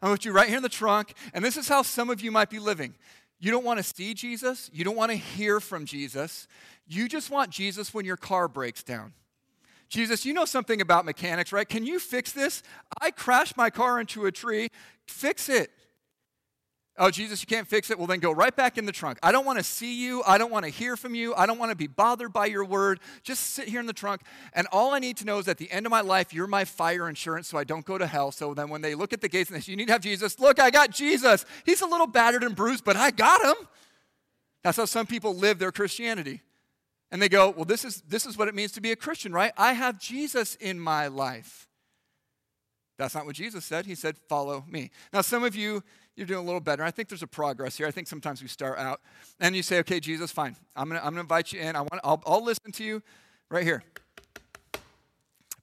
I'm 0.00 0.08
going 0.08 0.16
to 0.16 0.20
put 0.20 0.24
you 0.24 0.32
right 0.32 0.48
here 0.48 0.56
in 0.56 0.62
the 0.62 0.68
trunk. 0.68 1.14
And 1.32 1.44
this 1.44 1.56
is 1.56 1.68
how 1.68 1.82
some 1.82 2.10
of 2.10 2.20
you 2.20 2.32
might 2.32 2.50
be 2.50 2.58
living. 2.58 2.94
You 3.42 3.50
don't 3.50 3.64
want 3.64 3.78
to 3.78 3.82
see 3.82 4.14
Jesus. 4.14 4.70
You 4.72 4.84
don't 4.84 4.94
want 4.94 5.10
to 5.10 5.16
hear 5.16 5.58
from 5.58 5.84
Jesus. 5.84 6.46
You 6.86 7.08
just 7.08 7.28
want 7.28 7.50
Jesus 7.50 7.92
when 7.92 8.04
your 8.04 8.16
car 8.16 8.46
breaks 8.46 8.84
down. 8.84 9.14
Jesus, 9.88 10.24
you 10.24 10.32
know 10.32 10.44
something 10.44 10.80
about 10.80 11.04
mechanics, 11.04 11.52
right? 11.52 11.68
Can 11.68 11.84
you 11.84 11.98
fix 11.98 12.30
this? 12.30 12.62
I 13.00 13.10
crashed 13.10 13.56
my 13.56 13.68
car 13.68 13.98
into 13.98 14.26
a 14.26 14.32
tree. 14.32 14.68
Fix 15.08 15.48
it. 15.48 15.72
Oh, 16.98 17.10
Jesus, 17.10 17.40
you 17.40 17.46
can't 17.46 17.66
fix 17.66 17.90
it? 17.90 17.96
Well, 17.96 18.06
then 18.06 18.20
go 18.20 18.32
right 18.32 18.54
back 18.54 18.76
in 18.76 18.84
the 18.84 18.92
trunk. 18.92 19.18
I 19.22 19.32
don't 19.32 19.46
want 19.46 19.58
to 19.58 19.64
see 19.64 20.04
you. 20.04 20.22
I 20.26 20.36
don't 20.36 20.50
want 20.50 20.66
to 20.66 20.70
hear 20.70 20.94
from 20.94 21.14
you. 21.14 21.34
I 21.34 21.46
don't 21.46 21.58
want 21.58 21.70
to 21.70 21.76
be 21.76 21.86
bothered 21.86 22.34
by 22.34 22.46
your 22.46 22.66
word. 22.66 23.00
Just 23.22 23.54
sit 23.54 23.66
here 23.66 23.80
in 23.80 23.86
the 23.86 23.94
trunk. 23.94 24.20
And 24.52 24.66
all 24.72 24.92
I 24.92 24.98
need 24.98 25.16
to 25.18 25.24
know 25.24 25.38
is 25.38 25.48
at 25.48 25.56
the 25.56 25.70
end 25.72 25.86
of 25.86 25.90
my 25.90 26.02
life, 26.02 26.34
you're 26.34 26.46
my 26.46 26.66
fire 26.66 27.08
insurance 27.08 27.48
so 27.48 27.56
I 27.56 27.64
don't 27.64 27.86
go 27.86 27.96
to 27.96 28.06
hell. 28.06 28.30
So 28.30 28.52
then 28.52 28.68
when 28.68 28.82
they 28.82 28.94
look 28.94 29.14
at 29.14 29.22
the 29.22 29.28
gates 29.28 29.48
and 29.48 29.56
they 29.56 29.62
say, 29.62 29.72
You 29.72 29.76
need 29.76 29.86
to 29.86 29.92
have 29.92 30.02
Jesus, 30.02 30.38
look, 30.38 30.60
I 30.60 30.70
got 30.70 30.90
Jesus. 30.90 31.46
He's 31.64 31.80
a 31.80 31.86
little 31.86 32.06
battered 32.06 32.44
and 32.44 32.54
bruised, 32.54 32.84
but 32.84 32.96
I 32.96 33.10
got 33.10 33.42
him. 33.42 33.66
That's 34.62 34.76
how 34.76 34.84
some 34.84 35.06
people 35.06 35.34
live 35.34 35.58
their 35.58 35.72
Christianity. 35.72 36.42
And 37.10 37.22
they 37.22 37.30
go, 37.30 37.50
Well, 37.50 37.64
this 37.64 37.86
is, 37.86 38.02
this 38.02 38.26
is 38.26 38.36
what 38.36 38.48
it 38.48 38.54
means 38.54 38.72
to 38.72 38.82
be 38.82 38.92
a 38.92 38.96
Christian, 38.96 39.32
right? 39.32 39.52
I 39.56 39.72
have 39.72 39.98
Jesus 39.98 40.56
in 40.56 40.78
my 40.78 41.06
life. 41.06 41.66
That's 42.98 43.14
not 43.14 43.26
what 43.26 43.34
Jesus 43.34 43.64
said. 43.64 43.86
He 43.86 43.94
said, 43.94 44.16
Follow 44.28 44.64
me. 44.68 44.90
Now, 45.12 45.22
some 45.22 45.42
of 45.42 45.56
you, 45.56 45.82
you're 46.16 46.26
doing 46.26 46.40
a 46.40 46.44
little 46.44 46.60
better. 46.60 46.82
I 46.82 46.90
think 46.90 47.08
there's 47.08 47.22
a 47.22 47.26
progress 47.26 47.76
here. 47.76 47.86
I 47.86 47.90
think 47.90 48.06
sometimes 48.06 48.42
we 48.42 48.48
start 48.48 48.78
out 48.78 49.00
and 49.40 49.56
you 49.56 49.62
say, 49.62 49.78
Okay, 49.78 50.00
Jesus, 50.00 50.30
fine. 50.30 50.56
I'm 50.76 50.88
going 50.88 51.00
to 51.00 51.06
I'm 51.06 51.12
gonna 51.12 51.22
invite 51.22 51.52
you 51.52 51.60
in. 51.60 51.76
I 51.76 51.80
want, 51.80 52.00
I'll, 52.04 52.22
I'll 52.26 52.44
listen 52.44 52.72
to 52.72 52.84
you 52.84 53.02
right 53.48 53.64
here. 53.64 53.82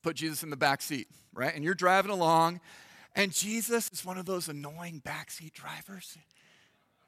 Put 0.01 0.15
Jesus 0.15 0.43
in 0.43 0.49
the 0.49 0.57
back 0.57 0.81
seat, 0.81 1.07
right? 1.33 1.53
And 1.53 1.63
you're 1.63 1.75
driving 1.75 2.11
along, 2.11 2.61
and 3.15 3.33
Jesus 3.33 3.89
is 3.91 4.05
one 4.05 4.17
of 4.17 4.25
those 4.25 4.47
annoying 4.47 5.01
backseat 5.05 5.53
drivers. 5.53 6.17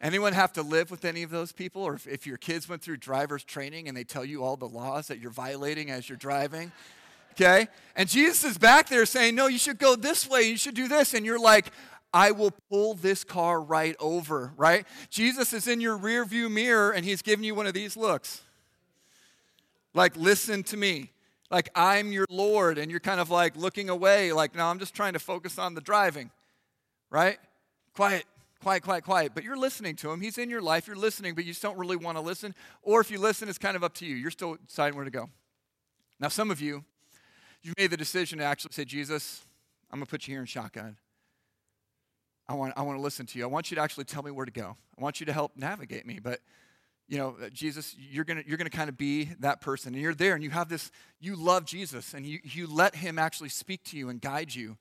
Anyone 0.01 0.33
have 0.33 0.51
to 0.53 0.63
live 0.63 0.91
with 0.91 1.05
any 1.05 1.23
of 1.23 1.29
those 1.29 1.51
people? 1.51 1.83
Or 1.83 1.93
if, 1.93 2.07
if 2.07 2.27
your 2.27 2.37
kids 2.37 2.67
went 2.67 2.81
through 2.81 2.97
driver's 2.97 3.43
training 3.43 3.87
and 3.87 3.95
they 3.95 4.03
tell 4.03 4.25
you 4.25 4.43
all 4.43 4.57
the 4.57 4.67
laws 4.67 5.07
that 5.07 5.19
you're 5.19 5.31
violating 5.31 5.91
as 5.91 6.09
you're 6.09 6.17
driving? 6.17 6.71
okay? 7.33 7.67
And 7.95 8.09
Jesus 8.09 8.43
is 8.43 8.57
back 8.57 8.89
there 8.89 9.05
saying, 9.05 9.35
No, 9.35 9.47
you 9.47 9.57
should 9.57 9.77
go 9.77 9.95
this 9.95 10.27
way, 10.27 10.43
you 10.43 10.57
should 10.57 10.75
do 10.75 10.87
this. 10.87 11.13
And 11.13 11.25
you're 11.25 11.39
like, 11.39 11.67
I 12.13 12.31
will 12.31 12.51
pull 12.69 12.93
this 12.93 13.23
car 13.23 13.61
right 13.61 13.95
over, 13.99 14.53
right? 14.57 14.85
Jesus 15.09 15.53
is 15.53 15.67
in 15.67 15.79
your 15.79 15.95
rear 15.95 16.25
view 16.25 16.49
mirror 16.49 16.91
and 16.91 17.05
he's 17.05 17.21
giving 17.21 17.45
you 17.45 17.55
one 17.55 17.67
of 17.67 17.73
these 17.73 17.95
looks. 17.95 18.41
Like, 19.93 20.15
listen 20.17 20.63
to 20.63 20.77
me. 20.77 21.11
Like, 21.49 21.69
I'm 21.75 22.11
your 22.11 22.25
Lord. 22.29 22.77
And 22.77 22.91
you're 22.91 22.99
kind 22.99 23.19
of 23.19 23.29
like 23.29 23.55
looking 23.55 23.89
away, 23.89 24.31
like, 24.33 24.55
no, 24.55 24.65
I'm 24.65 24.79
just 24.79 24.93
trying 24.93 25.13
to 25.13 25.19
focus 25.19 25.57
on 25.57 25.73
the 25.73 25.81
driving, 25.81 26.31
right? 27.09 27.37
Quiet, 27.93 28.25
quiet, 28.61 28.83
quiet, 28.83 29.03
quiet. 29.03 29.31
But 29.33 29.43
you're 29.43 29.57
listening 29.57 29.95
to 29.97 30.11
him. 30.11 30.21
He's 30.21 30.37
in 30.37 30.49
your 30.49 30.61
life. 30.61 30.87
You're 30.87 30.95
listening, 30.95 31.33
but 31.35 31.45
you 31.45 31.51
just 31.51 31.61
don't 31.61 31.77
really 31.77 31.97
want 31.97 32.17
to 32.17 32.21
listen. 32.21 32.55
Or 32.81 32.99
if 33.01 33.11
you 33.11 33.19
listen, 33.19 33.47
it's 33.47 33.57
kind 33.57 33.75
of 33.75 33.83
up 33.83 33.93
to 33.95 34.05
you. 34.05 34.15
You're 34.15 34.31
still 34.31 34.57
deciding 34.67 34.95
where 34.95 35.05
to 35.05 35.11
go. 35.11 35.29
Now, 36.19 36.27
some 36.27 36.51
of 36.51 36.61
you, 36.61 36.83
you've 37.61 37.77
made 37.77 37.91
the 37.91 37.97
decision 37.97 38.39
to 38.39 38.45
actually 38.45 38.73
say, 38.73 38.85
Jesus, 38.85 39.43
I'm 39.91 39.99
going 39.99 40.05
to 40.05 40.09
put 40.09 40.27
you 40.27 40.33
here 40.33 40.41
in 40.41 40.45
shotgun. 40.45 40.97
I 42.51 42.53
want, 42.53 42.73
I 42.75 42.81
want 42.81 42.97
to 42.97 43.01
listen 43.01 43.25
to 43.27 43.39
you. 43.39 43.45
I 43.45 43.47
want 43.47 43.71
you 43.71 43.75
to 43.75 43.81
actually 43.81 44.03
tell 44.03 44.23
me 44.23 44.29
where 44.29 44.45
to 44.45 44.51
go. 44.51 44.75
I 44.97 45.01
want 45.01 45.21
you 45.21 45.25
to 45.25 45.31
help 45.31 45.55
navigate 45.55 46.05
me. 46.05 46.19
But, 46.21 46.41
you 47.07 47.17
know, 47.17 47.37
uh, 47.41 47.47
Jesus, 47.47 47.95
you're 47.97 48.25
going 48.25 48.43
you're 48.45 48.57
gonna 48.57 48.69
kind 48.69 48.89
of 48.89 48.97
be 48.97 49.29
that 49.39 49.61
person. 49.61 49.93
And 49.93 50.01
you're 50.01 50.13
there 50.13 50.35
and 50.35 50.43
you 50.43 50.49
have 50.49 50.67
this, 50.67 50.91
you 51.21 51.37
love 51.37 51.63
Jesus 51.63 52.13
and 52.13 52.25
you, 52.25 52.39
you 52.43 52.67
let 52.67 52.95
him 52.95 53.17
actually 53.17 53.47
speak 53.47 53.85
to 53.85 53.97
you 53.97 54.09
and 54.09 54.19
guide 54.19 54.53
you. 54.53 54.77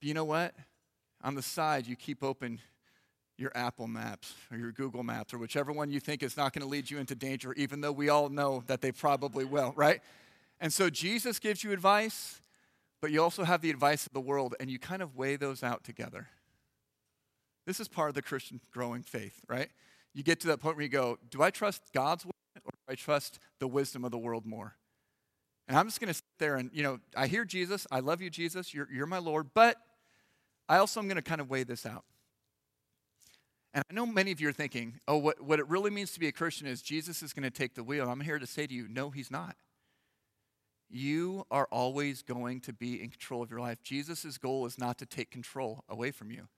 But 0.00 0.06
you 0.06 0.14
know 0.14 0.24
what? 0.24 0.54
On 1.24 1.34
the 1.34 1.42
side, 1.42 1.88
you 1.88 1.96
keep 1.96 2.22
open 2.22 2.60
your 3.36 3.50
Apple 3.56 3.88
Maps 3.88 4.34
or 4.52 4.56
your 4.56 4.70
Google 4.70 5.02
Maps 5.02 5.34
or 5.34 5.38
whichever 5.38 5.72
one 5.72 5.90
you 5.90 5.98
think 5.98 6.22
is 6.22 6.36
not 6.36 6.52
going 6.52 6.62
to 6.62 6.68
lead 6.68 6.88
you 6.88 6.98
into 6.98 7.16
danger, 7.16 7.52
even 7.54 7.80
though 7.80 7.92
we 7.92 8.08
all 8.08 8.28
know 8.28 8.62
that 8.68 8.82
they 8.82 8.92
probably 8.92 9.44
will, 9.44 9.72
right? 9.74 10.00
And 10.60 10.72
so 10.72 10.90
Jesus 10.90 11.40
gives 11.40 11.64
you 11.64 11.72
advice, 11.72 12.40
but 13.00 13.10
you 13.10 13.20
also 13.20 13.42
have 13.42 13.62
the 13.62 13.70
advice 13.70 14.06
of 14.06 14.12
the 14.12 14.20
world, 14.20 14.54
and 14.60 14.70
you 14.70 14.78
kind 14.78 15.02
of 15.02 15.16
weigh 15.16 15.34
those 15.34 15.64
out 15.64 15.82
together. 15.82 16.28
This 17.68 17.80
is 17.80 17.86
part 17.86 18.08
of 18.08 18.14
the 18.14 18.22
Christian 18.22 18.62
growing 18.72 19.02
faith, 19.02 19.42
right? 19.46 19.68
You 20.14 20.22
get 20.22 20.40
to 20.40 20.46
that 20.46 20.58
point 20.58 20.76
where 20.76 20.84
you 20.84 20.88
go, 20.88 21.18
Do 21.28 21.42
I 21.42 21.50
trust 21.50 21.82
God's 21.92 22.24
word 22.24 22.32
or 22.64 22.70
do 22.70 22.92
I 22.92 22.94
trust 22.94 23.38
the 23.58 23.68
wisdom 23.68 24.06
of 24.06 24.10
the 24.10 24.16
world 24.16 24.46
more? 24.46 24.74
And 25.68 25.76
I'm 25.76 25.86
just 25.86 26.00
going 26.00 26.08
to 26.08 26.14
sit 26.14 26.24
there 26.38 26.56
and, 26.56 26.70
you 26.72 26.82
know, 26.82 26.98
I 27.14 27.26
hear 27.26 27.44
Jesus. 27.44 27.86
I 27.90 28.00
love 28.00 28.22
you, 28.22 28.30
Jesus. 28.30 28.72
You're, 28.72 28.88
you're 28.90 29.04
my 29.04 29.18
Lord. 29.18 29.50
But 29.52 29.76
I 30.66 30.78
also 30.78 30.98
am 30.98 31.08
going 31.08 31.16
to 31.16 31.22
kind 31.22 31.42
of 31.42 31.50
weigh 31.50 31.62
this 31.62 31.84
out. 31.84 32.04
And 33.74 33.84
I 33.90 33.92
know 33.92 34.06
many 34.06 34.32
of 34.32 34.40
you 34.40 34.48
are 34.48 34.52
thinking, 34.52 34.98
oh, 35.06 35.18
what, 35.18 35.38
what 35.42 35.58
it 35.58 35.68
really 35.68 35.90
means 35.90 36.12
to 36.12 36.20
be 36.20 36.26
a 36.26 36.32
Christian 36.32 36.66
is 36.66 36.80
Jesus 36.80 37.22
is 37.22 37.34
going 37.34 37.42
to 37.42 37.50
take 37.50 37.74
the 37.74 37.84
wheel. 37.84 38.08
I'm 38.08 38.20
here 38.20 38.38
to 38.38 38.46
say 38.46 38.66
to 38.66 38.72
you, 38.72 38.88
no, 38.88 39.10
he's 39.10 39.30
not. 39.30 39.56
You 40.88 41.44
are 41.50 41.68
always 41.70 42.22
going 42.22 42.62
to 42.62 42.72
be 42.72 43.02
in 43.02 43.10
control 43.10 43.42
of 43.42 43.50
your 43.50 43.60
life. 43.60 43.82
Jesus' 43.82 44.38
goal 44.38 44.64
is 44.64 44.78
not 44.78 44.96
to 45.00 45.04
take 45.04 45.30
control 45.30 45.84
away 45.86 46.12
from 46.12 46.30
you. 46.30 46.48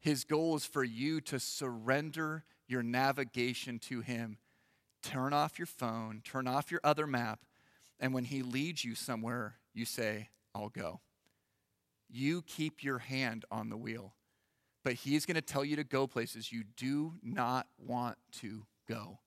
His 0.00 0.24
goal 0.24 0.56
is 0.56 0.64
for 0.64 0.84
you 0.84 1.20
to 1.22 1.40
surrender 1.40 2.44
your 2.68 2.82
navigation 2.82 3.78
to 3.80 4.00
Him. 4.00 4.38
Turn 5.02 5.32
off 5.32 5.58
your 5.58 5.66
phone, 5.66 6.22
turn 6.24 6.46
off 6.46 6.70
your 6.70 6.80
other 6.82 7.06
map, 7.06 7.40
and 7.98 8.12
when 8.12 8.24
He 8.24 8.42
leads 8.42 8.84
you 8.84 8.94
somewhere, 8.94 9.56
you 9.72 9.84
say, 9.84 10.30
I'll 10.54 10.68
go. 10.68 11.00
You 12.08 12.42
keep 12.42 12.82
your 12.82 12.98
hand 12.98 13.44
on 13.50 13.68
the 13.68 13.76
wheel, 13.76 14.14
but 14.84 14.94
He's 14.94 15.26
going 15.26 15.34
to 15.36 15.42
tell 15.42 15.64
you 15.64 15.76
to 15.76 15.84
go 15.84 16.06
places 16.06 16.52
you 16.52 16.64
do 16.76 17.14
not 17.22 17.66
want 17.78 18.16
to 18.40 18.66
go. 18.88 19.18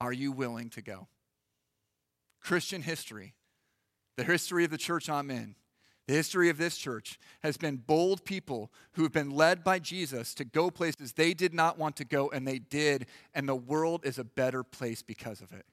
Are 0.00 0.12
you 0.12 0.32
willing 0.32 0.70
to 0.70 0.82
go? 0.82 1.08
Christian 2.40 2.82
history, 2.82 3.34
the 4.16 4.24
history 4.24 4.64
of 4.64 4.70
the 4.70 4.78
church 4.78 5.08
I'm 5.08 5.30
in, 5.30 5.54
the 6.06 6.14
history 6.14 6.48
of 6.48 6.58
this 6.58 6.76
church 6.76 7.18
has 7.42 7.56
been 7.56 7.76
bold 7.76 8.24
people 8.24 8.72
who 8.92 9.02
have 9.04 9.12
been 9.12 9.30
led 9.30 9.62
by 9.62 9.78
Jesus 9.78 10.34
to 10.34 10.44
go 10.44 10.70
places 10.70 11.12
they 11.12 11.32
did 11.32 11.54
not 11.54 11.78
want 11.78 11.96
to 11.96 12.04
go, 12.04 12.28
and 12.30 12.46
they 12.46 12.58
did, 12.58 13.06
and 13.34 13.48
the 13.48 13.54
world 13.54 14.04
is 14.04 14.18
a 14.18 14.24
better 14.24 14.64
place 14.64 15.02
because 15.02 15.40
of 15.40 15.52
it. 15.52 15.64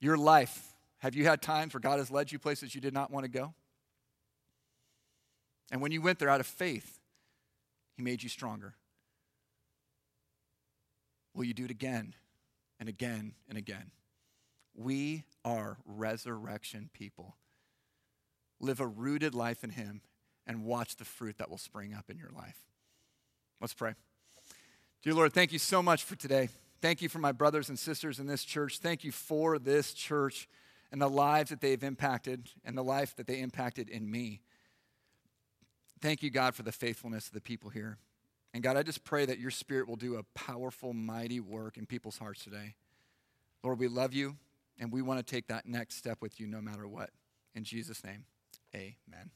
Your 0.00 0.16
life, 0.16 0.74
have 0.98 1.14
you 1.16 1.24
had 1.24 1.42
times 1.42 1.74
where 1.74 1.80
God 1.80 1.98
has 1.98 2.10
led 2.10 2.30
you 2.30 2.38
places 2.38 2.74
you 2.74 2.80
did 2.80 2.94
not 2.94 3.10
want 3.10 3.24
to 3.24 3.30
go? 3.30 3.54
And 5.72 5.80
when 5.80 5.90
you 5.90 6.00
went 6.00 6.18
there 6.18 6.28
out 6.28 6.40
of 6.40 6.46
faith, 6.46 7.00
He 7.96 8.02
made 8.02 8.22
you 8.22 8.28
stronger. 8.28 8.74
Will 11.34 11.44
you 11.44 11.54
do 11.54 11.64
it 11.64 11.70
again 11.70 12.14
and 12.78 12.88
again 12.88 13.34
and 13.48 13.58
again? 13.58 13.90
We 14.74 15.24
are 15.44 15.78
resurrection 15.86 16.90
people. 16.92 17.36
Live 18.62 18.80
a 18.80 18.86
rooted 18.86 19.34
life 19.34 19.62
in 19.62 19.70
Him 19.70 20.00
and 20.46 20.64
watch 20.64 20.96
the 20.96 21.04
fruit 21.04 21.36
that 21.38 21.50
will 21.50 21.58
spring 21.58 21.92
up 21.92 22.08
in 22.08 22.16
your 22.16 22.30
life. 22.34 22.56
Let's 23.60 23.74
pray. 23.74 23.92
Dear 25.02 25.14
Lord, 25.14 25.34
thank 25.34 25.52
you 25.52 25.58
so 25.58 25.82
much 25.82 26.04
for 26.04 26.16
today. 26.16 26.48
Thank 26.80 27.02
you 27.02 27.10
for 27.10 27.18
my 27.18 27.32
brothers 27.32 27.68
and 27.68 27.78
sisters 27.78 28.18
in 28.18 28.26
this 28.26 28.44
church. 28.44 28.78
Thank 28.78 29.04
you 29.04 29.12
for 29.12 29.58
this 29.58 29.92
church 29.92 30.48
and 30.90 31.02
the 31.02 31.10
lives 31.10 31.50
that 31.50 31.60
they've 31.60 31.82
impacted 31.82 32.48
and 32.64 32.76
the 32.76 32.82
life 32.82 33.14
that 33.16 33.26
they 33.26 33.40
impacted 33.40 33.88
in 33.88 34.10
me. 34.10 34.40
Thank 36.00 36.22
you, 36.22 36.30
God, 36.30 36.54
for 36.54 36.62
the 36.62 36.72
faithfulness 36.72 37.28
of 37.28 37.34
the 37.34 37.40
people 37.40 37.70
here. 37.70 37.98
And 38.54 38.62
God, 38.62 38.76
I 38.76 38.82
just 38.82 39.04
pray 39.04 39.26
that 39.26 39.38
your 39.38 39.50
spirit 39.50 39.88
will 39.88 39.96
do 39.96 40.16
a 40.16 40.24
powerful, 40.34 40.92
mighty 40.92 41.40
work 41.40 41.76
in 41.76 41.86
people's 41.86 42.18
hearts 42.18 42.42
today. 42.42 42.74
Lord, 43.62 43.78
we 43.78 43.88
love 43.88 44.12
you. 44.12 44.36
And 44.78 44.90
we 44.90 45.02
want 45.02 45.24
to 45.24 45.34
take 45.34 45.46
that 45.48 45.66
next 45.66 45.96
step 45.96 46.18
with 46.20 46.40
you 46.40 46.46
no 46.46 46.60
matter 46.60 46.88
what. 46.88 47.10
In 47.54 47.62
Jesus' 47.62 48.02
name, 48.02 48.24
amen. 48.74 49.30